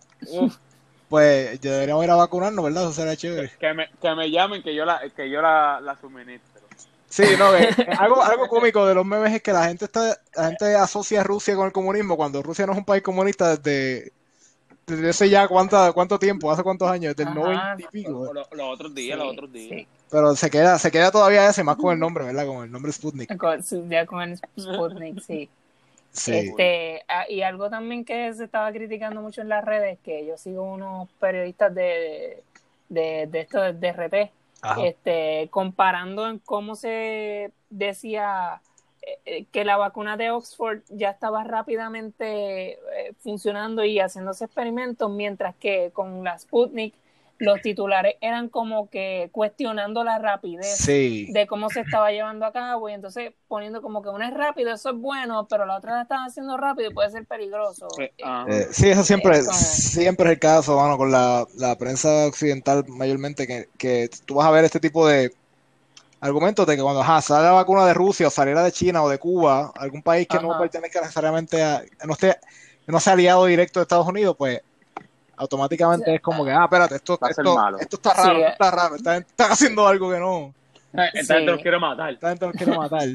[1.09, 2.83] Pues ya deberíamos ir a vacunarnos, ¿verdad?
[2.83, 3.51] Eso sería chévere.
[3.59, 6.52] que, me, que me llamen que yo la, que yo la, la suministro.
[7.13, 10.47] Sí, no, eh, algo, algo cómico de los memes es que la gente está, la
[10.47, 14.11] gente asocia a Rusia con el comunismo cuando Rusia no es un país comunista desde,
[14.87, 17.75] desde hace ya cuánta, cuánto tiempo, hace cuántos años, desde el Ajá.
[17.75, 18.31] 90 y pico.
[18.33, 19.69] Los, los otros días, Sí, los otros días.
[19.69, 19.87] sí.
[20.09, 22.47] Pero se queda, se queda todavía ese, más con el nombre, ¿verdad?
[22.47, 23.35] Con el nombre Sputnik.
[23.37, 25.49] Con, ya con el Sputnik, sí.
[26.11, 26.31] Sí.
[26.31, 30.37] Este, ah, y algo también que se estaba criticando mucho en las redes, que yo
[30.37, 32.43] sigo unos periodistas de,
[32.89, 34.31] de, de esto de DRT,
[34.81, 38.61] Este, comparando en cómo se decía
[39.01, 45.11] eh, eh, que la vacuna de Oxford ya estaba rápidamente eh, funcionando y haciéndose experimentos,
[45.11, 46.95] mientras que con la Sputnik
[47.39, 51.27] los titulares eran como que cuestionando la rapidez Sí.
[51.33, 54.71] de cómo se estaba llevando a cabo y entonces poniendo como que una es rápido,
[54.73, 57.87] eso es bueno, pero la otra la están haciendo rápido y puede ser peligroso.
[57.95, 58.45] Pues, ajá.
[58.49, 62.27] Eh, sí, eso siempre, Es como- siempre es el caso, mano, con la, la prensa
[62.27, 65.33] occidental mayormente, que, que tú vas a ver este tipo de
[66.21, 69.09] argumentos de que cuando ajá, sale la vacuna de Rusia o saliera de China o
[69.09, 72.37] de Cuba, algún país que no pertenezca necesariamente a, no esté,
[72.87, 74.61] no sea aliado directo de Estados Unidos, pues
[75.37, 78.47] automáticamente es como que, ah, espérate, esto, esto, está raro, Sí, esto eh.
[78.51, 80.53] está raro, están, están haciendo algo que no,
[81.13, 82.13] Esta gente los quiere matar.
[82.13, 83.07] esta gente nos quiere matar.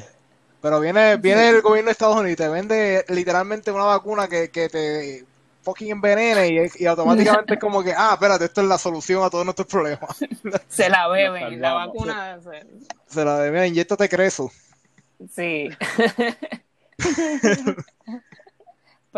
[0.60, 4.50] Pero viene, viene el gobierno de Estados Unidos y te vende literalmente una vacuna que,
[4.50, 5.24] que te
[5.62, 9.44] fucking envenene y, automáticamente es como que, ah, espérate, esto es la solución a todos
[9.44, 10.16] nuestros problemas.
[10.68, 12.40] Se la beben, la vacuna.
[12.40, 12.66] Se,
[13.06, 14.50] se la beben, inyectate creso.
[15.30, 15.68] Sí.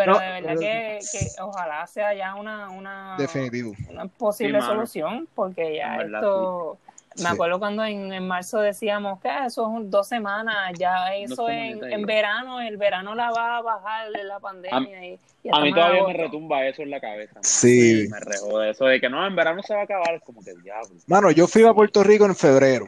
[0.05, 3.73] Pero de verdad que, que, ojalá sea ya una, una, Definitivo.
[3.89, 6.79] una posible solución, porque ya esto...
[7.21, 11.83] Me acuerdo cuando en, en, marzo decíamos que eso es dos semanas, ya eso en,
[11.85, 14.99] en, verano, el verano la va a bajar de la pandemia.
[15.01, 15.19] A, y,
[15.51, 17.41] a mí todavía me retumba eso en la cabeza.
[17.43, 18.07] Sí.
[18.09, 20.55] Me rejode eso de que no, en verano se va a acabar, es como que
[20.63, 20.95] diablo.
[21.09, 22.87] Mano, yo fui a Puerto Rico en febrero.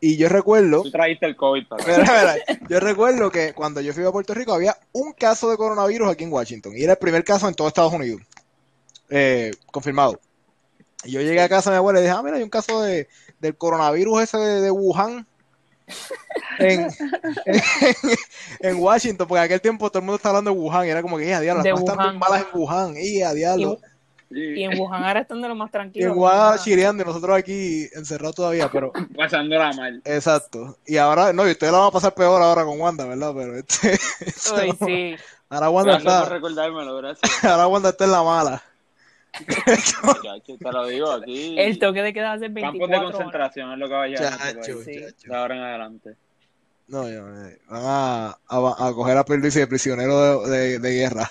[0.00, 0.82] Y yo recuerdo.
[0.82, 2.36] Tú traíste el COVID para
[2.68, 6.24] Yo recuerdo que cuando yo fui a Puerto Rico había un caso de coronavirus aquí
[6.24, 6.72] en Washington.
[6.74, 8.22] Y era el primer caso en todo Estados Unidos.
[9.10, 10.18] Eh, confirmado.
[11.04, 12.82] Y yo llegué a casa de mi abuela y dije, ah, mira, hay un caso
[12.82, 13.08] de,
[13.40, 15.26] del coronavirus ese de, Wuhan.
[16.60, 16.86] En,
[18.60, 21.02] en, Washington, porque en aquel tiempo todo el mundo estaba hablando de Wuhan y era
[21.02, 23.80] como que, eh, a diablo, las están bien malas en Wuhan, y a diablo.
[24.30, 26.06] Y en Wuhan ahora están de lo más tranquilo.
[26.06, 28.92] Y en Wuhan chireando y nosotros aquí encerrados todavía, pero.
[29.16, 30.00] Pasándola mal.
[30.04, 30.78] Exacto.
[30.86, 33.32] Y ahora, no, y ustedes la van a pasar peor ahora con Wanda, ¿verdad?
[33.36, 33.90] Pero este.
[34.54, 35.16] Uy, sí.
[35.48, 36.28] Ahora Wanda está.
[36.28, 37.44] recordármelo, gracias.
[37.44, 38.62] ahora Wanda está en la mala.
[39.32, 41.58] te lo digo aquí.
[41.58, 44.32] El toque de queda hace 24 Campos de concentración es lo que va a llegar.
[44.62, 45.00] Sí.
[45.26, 46.16] De ahora en adelante.
[46.86, 50.92] No, yo, eh, van a, a, a, coger a Perdiz de prisionero de, de, de
[50.92, 51.30] guerra.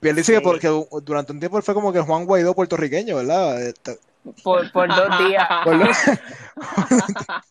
[0.00, 0.68] Pierluisi que porque
[1.02, 3.62] durante un tiempo fue como que Juan Guaidó puertorriqueño, ¿verdad?
[3.62, 3.98] Este,
[4.42, 5.48] por, por dos días.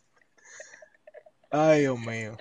[1.52, 2.38] Ay, Dios mío.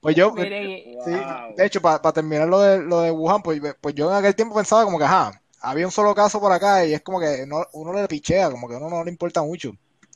[0.00, 4.16] Pues yo, de hecho, para terminar lo de, lo de Wuhan, pues, pues yo en
[4.16, 7.20] aquel tiempo pensaba como que, ajá, había un solo caso por acá y es como
[7.20, 9.72] que no, uno le pichea, como que a uno no le importa mucho.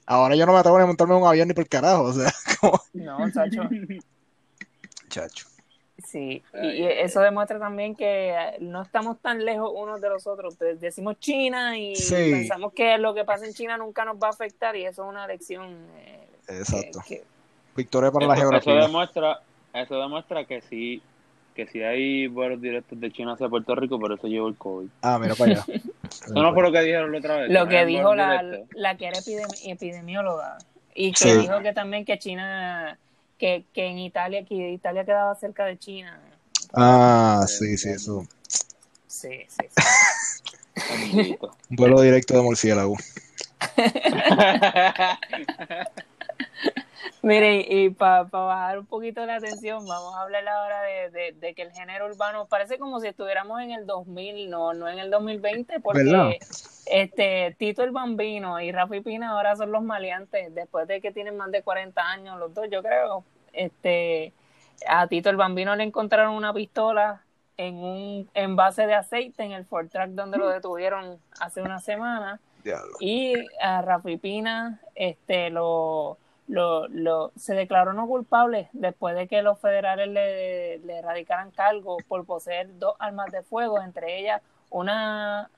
[0.06, 2.32] Ahora yo no me atrevo a montarme en un avión ni por carajo, o sea,
[2.60, 2.80] como...
[2.94, 3.62] No, chacho.
[5.08, 5.46] Chacho.
[6.14, 10.54] Sí, y eso demuestra también que no estamos tan lejos unos de los otros.
[10.56, 14.30] Pues decimos China y pensamos que lo que pasa en China nunca nos va a
[14.30, 15.74] afectar y eso es una lección.
[15.96, 17.00] Eh, Exacto.
[17.74, 18.78] Victoria para la geografía.
[18.78, 19.40] Eso demuestra,
[19.72, 21.02] eso demuestra que sí,
[21.52, 24.88] que sí hay vuelos directos de China hacia Puerto Rico, por eso llevo el COVID.
[25.02, 25.64] Ah, mira para allá.
[26.08, 27.50] eso no fue lo que dijeron la otra vez.
[27.50, 29.18] Lo que dijo la, la, que era
[29.64, 30.58] epidemióloga
[30.94, 33.00] y que dijo que también que China
[33.38, 36.20] que, que en Italia, que Italia quedaba cerca de China.
[36.72, 38.26] Ah, sí, sí, eso.
[39.06, 39.68] Sí, sí.
[41.06, 41.38] sí.
[41.40, 42.96] Un vuelo directo de murciélago.
[47.22, 51.62] Miren, y para bajar un poquito la atención, vamos a hablar ahora de, de, que
[51.62, 55.80] el género urbano parece como si estuviéramos en el 2000, no, no en el 2020,
[55.80, 56.38] porque
[56.86, 61.36] este Tito el Bambino y Rafi Pina ahora son los maleantes, después de que tienen
[61.36, 63.24] más de 40 años los dos, yo creo.
[63.52, 64.32] Este,
[64.88, 67.22] a Tito el Bambino le encontraron una pistola
[67.56, 72.40] en un envase de aceite en el Ford Track donde lo detuvieron hace una semana.
[72.98, 79.42] Y a Rafi Pina este, lo lo, lo, se declaró no culpable después de que
[79.42, 85.48] los federales le, le erradicaran cargo por poseer dos armas de fuego, entre ellas una,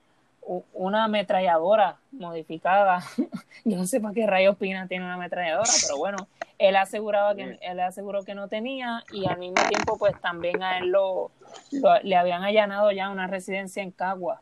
[0.74, 3.02] una ametralladora modificada.
[3.64, 6.28] Yo no sé para qué rayos Pina tiene una ametralladora, pero bueno,
[6.58, 10.78] él aseguraba que él aseguró que no tenía y al mismo tiempo pues también a
[10.78, 11.30] él lo,
[12.02, 14.40] le habían allanado ya una residencia en Cagua.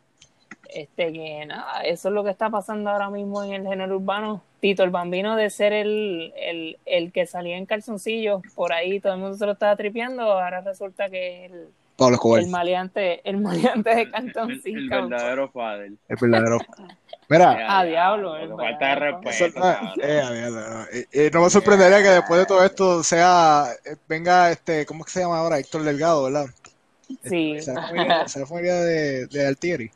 [0.74, 4.42] Este que nada, eso es lo que está pasando ahora mismo en el género urbano
[4.58, 9.12] Tito el Bambino de ser el, el, el, que salía en calzoncillos por ahí, todo
[9.12, 11.68] el mundo se lo estaba tripeando, ahora resulta que el,
[11.98, 14.78] el maleante, el maleante de cantoncito.
[14.78, 15.92] El, verdadero padre.
[16.08, 16.58] El verdadero.
[17.28, 17.78] Mira.
[17.78, 18.34] A diablo.
[18.56, 19.60] falta de respeto.
[20.02, 25.00] Eh, eh, no me sorprendería que después de todo esto sea, eh, venga este, ¿cómo
[25.00, 25.58] es que se llama ahora?
[25.58, 26.46] Héctor Delgado, ¿verdad?
[27.22, 27.60] Sí.
[27.60, 29.90] Se la familia de, de Altieri.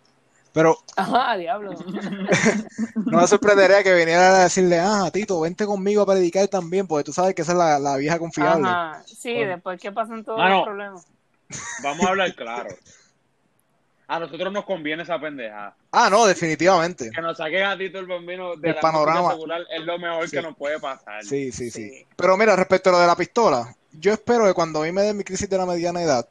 [0.59, 0.77] Pero.
[0.97, 1.71] Ajá, diablo.
[2.97, 7.05] no me sorprendería que viniera a decirle, ah, Tito, vente conmigo a predicar también, porque
[7.05, 8.67] tú sabes que esa es la, la vieja confiable.
[8.69, 11.07] Ajá, sí, después que pasan todos los problemas.
[11.85, 12.71] Vamos a hablar claro.
[14.09, 15.77] A nosotros nos conviene esa pendeja.
[15.93, 17.09] Ah, no, definitivamente.
[17.15, 19.37] Que nos saquen a Tito el bambino del panorama.
[19.71, 21.23] es lo mejor que nos puede pasar.
[21.23, 24.55] Sí, sí, sí, sí, Pero mira, respecto a lo de la pistola, yo espero que
[24.55, 26.29] cuando a mí me dé mi crisis de la mediana edad,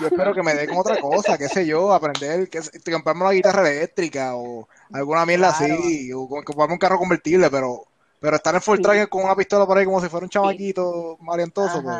[0.00, 3.70] yo espero que me den otra cosa, qué sé yo, aprender, que, comprarme una guitarra
[3.70, 7.86] eléctrica o alguna mierda así, o comprarme un carro convertible, pero
[8.24, 11.18] pero estar en full track con una pistola por ahí como si fuera un chamaquito
[11.20, 11.94] marientoso, pues.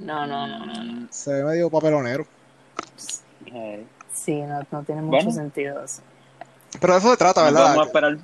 [0.00, 2.26] No, no, no, no, Se ve medio papelonero.
[4.12, 6.02] Sí, no, no tiene mucho sentido eso.
[6.80, 7.76] Pero eso se trata, ¿verdad?
[7.76, 8.18] Vamos a esperar.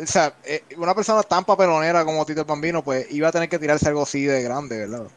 [0.00, 3.48] o sea, eh, una persona tan papelonera como Tito el Bambino, pues iba a tener
[3.48, 5.08] que tirarse algo así de grande, ¿verdad?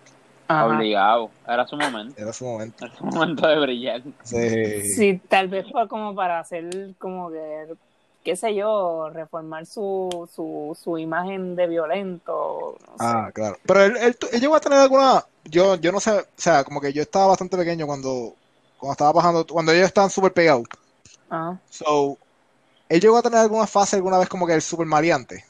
[0.47, 1.29] Obligado.
[1.47, 2.21] Era su momento.
[2.21, 2.85] Era su momento.
[2.85, 4.01] Era su momento de brillar.
[4.23, 4.81] Sí.
[4.89, 7.73] sí, tal vez fue como para hacer como que,
[8.23, 12.77] qué sé yo, reformar su, su, su imagen de violento.
[12.81, 13.05] No sé.
[13.05, 13.57] Ah, claro.
[13.65, 15.25] Pero él, él, él llegó a tener alguna.
[15.45, 18.33] Yo, yo no sé, o sea, como que yo estaba bastante pequeño cuando,
[18.77, 20.67] cuando estaba bajando, cuando ellos estaban súper pegados.
[21.29, 21.57] Ah.
[21.69, 22.17] So,
[22.89, 25.45] él llegó a tener alguna fase alguna vez como que el súper maleante.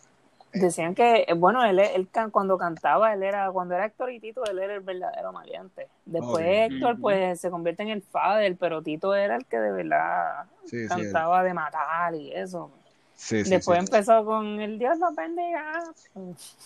[0.54, 4.46] Decían que, bueno, él, él can- cuando cantaba, él era, cuando era Héctor y Tito,
[4.46, 5.88] él era el verdadero maleante.
[6.06, 6.46] Después.
[6.48, 10.84] Héctor, pues, se convierte en el father, pero Tito era el que de verdad Sí,
[10.84, 10.88] sí.
[10.88, 12.70] cantaba de matar y eso.
[13.16, 13.86] Sí, Después sí.
[13.86, 15.84] empezó con el Dios los bendiga.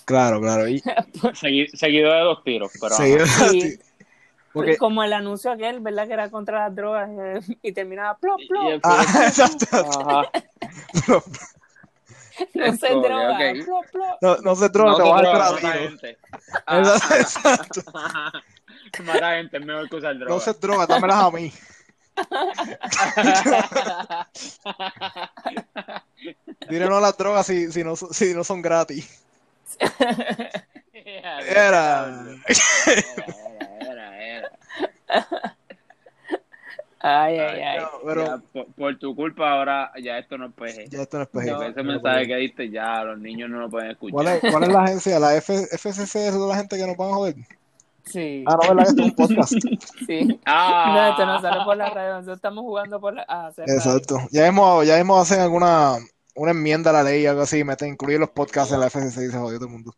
[0.05, 0.67] Claro, claro.
[0.67, 0.81] Y,
[1.33, 2.95] Segui- seguido de dos tiros, pero.
[4.53, 6.07] Porque, Como el anuncio aquel, ¿verdad?
[6.07, 8.63] Que era contra las drogas eh, y terminaba plop, Y- plop.
[8.63, 9.85] y el- ah, exacto.
[12.53, 13.53] No se droga.
[14.21, 15.73] No, no se droga, No te te vas a drogas, entrar a tiro.
[15.73, 16.17] gente.
[17.19, 17.81] Exacto.
[19.03, 20.43] Mata gente, es mejor que usar No drogas.
[20.43, 21.51] se droga, dámelas a mí.
[26.69, 29.23] Dile no a las drogas si, si, no, son- si no son gratis.
[30.93, 31.39] Era.
[31.41, 32.25] Era.
[33.81, 34.51] Era, era, era.
[37.09, 37.79] Ay, ay, ay.
[37.79, 40.85] No, pero Ya, por, por tu culpa ahora ya esto no es peje.
[40.89, 41.67] ya esto no es Porque peje.
[41.69, 44.13] ese mensaje que diste ya los niños no lo pueden escuchar.
[44.13, 45.19] ¿Cuál es, ¿Cuál es la agencia?
[45.19, 47.35] ¿La F, FCC es de la gente que nos van a joder?
[48.05, 48.83] Sí, Ah, no, ¿verdad?
[48.83, 49.53] Que esto es un podcast.
[50.07, 50.39] sí.
[50.45, 50.93] Ah.
[50.95, 53.25] No, esto no sale por la radio, nosotros estamos jugando por la...
[53.27, 53.79] a hacer radio.
[53.79, 54.17] Exacto.
[54.31, 55.95] Ya hemos, ya hemos hacen alguna
[56.35, 59.31] una enmienda a la ley, algo así, meten, incluir los podcasts en la FCC y
[59.31, 59.93] se jodió todo el mundo.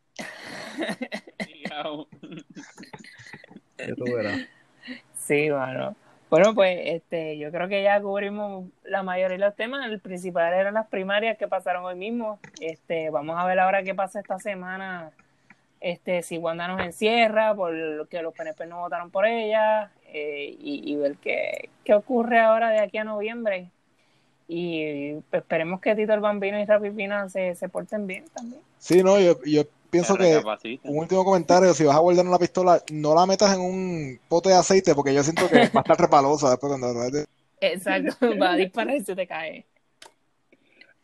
[3.77, 4.39] Ya tú verás.
[5.15, 5.95] Sí, bueno.
[6.29, 9.89] Bueno, pues este, yo creo que ya cubrimos la mayoría de los temas.
[9.89, 12.39] El principal eran las primarias que pasaron hoy mismo.
[12.61, 15.11] Este, vamos a ver ahora qué pasa esta semana.
[15.81, 20.55] Este, si Wanda nos encierra, por lo que los PNP no votaron por ella, eh,
[20.59, 23.71] y, ver qué, qué ocurre ahora de aquí a noviembre.
[24.47, 28.61] Y esperemos que Tito el Bambino y Rapipina se, se porten bien también.
[28.77, 30.41] Sí, no, yo pienso que
[30.83, 34.49] un último comentario, si vas a guardar una pistola, no la metas en un pote
[34.49, 37.25] de aceite porque yo siento que va a estar repalosa después cuando
[37.61, 39.65] Exacto, va a disparar y se te cae.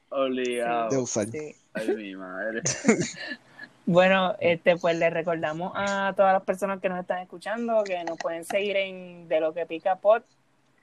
[0.09, 0.89] Obligado.
[0.89, 1.27] de usar.
[1.27, 1.55] Sí.
[1.73, 2.61] Ay, mi madre.
[3.87, 8.17] Bueno, este, pues les recordamos a todas las personas que nos están escuchando que nos
[8.17, 10.23] pueden seguir en De lo que pica pod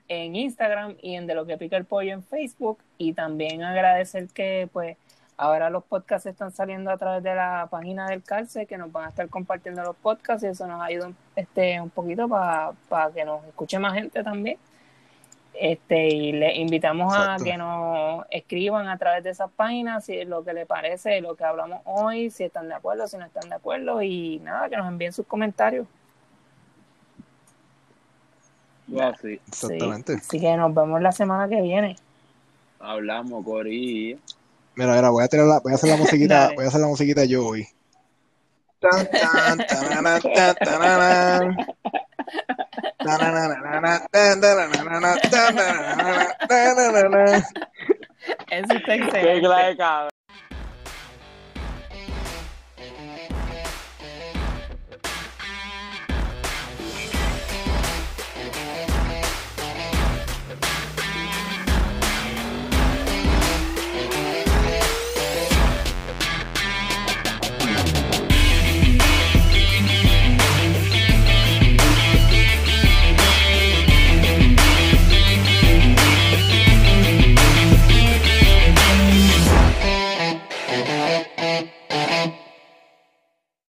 [0.07, 4.27] en Instagram y en De lo que pica el pollo en Facebook y también agradecer
[4.29, 4.95] que pues
[5.43, 9.05] ahora los podcasts están saliendo a través de la página del Calce que nos van
[9.05, 13.43] a estar compartiendo los podcasts y eso nos ayuda este un poquito para que nos
[13.45, 14.57] escuche más gente también.
[15.53, 17.43] Este, y le invitamos Exacto.
[17.43, 21.21] a que nos escriban a través de esas páginas si es lo que les parece,
[21.21, 24.69] lo que hablamos hoy, si están de acuerdo, si no están de acuerdo y nada,
[24.69, 25.85] que nos envíen sus comentarios.
[28.87, 29.39] Wow, sí.
[29.47, 30.13] Exactamente.
[30.13, 30.19] Sí.
[30.21, 31.95] Así que nos vemos la semana que viene.
[32.79, 34.19] Hablamos, Cori.
[34.75, 36.87] Mira, mira, voy a tirar la, voy a hacer la musiquita, voy a hacer la
[36.87, 37.67] musiquita yo hoy.
[38.79, 41.55] Tan, tan, tarana, tan, tarana.
[42.97, 47.47] Tananana, tan, tananana, tan, tananana, tananana.
[48.49, 49.41] Eso está Qué excelente.
[49.41, 50.09] clase, cabrón.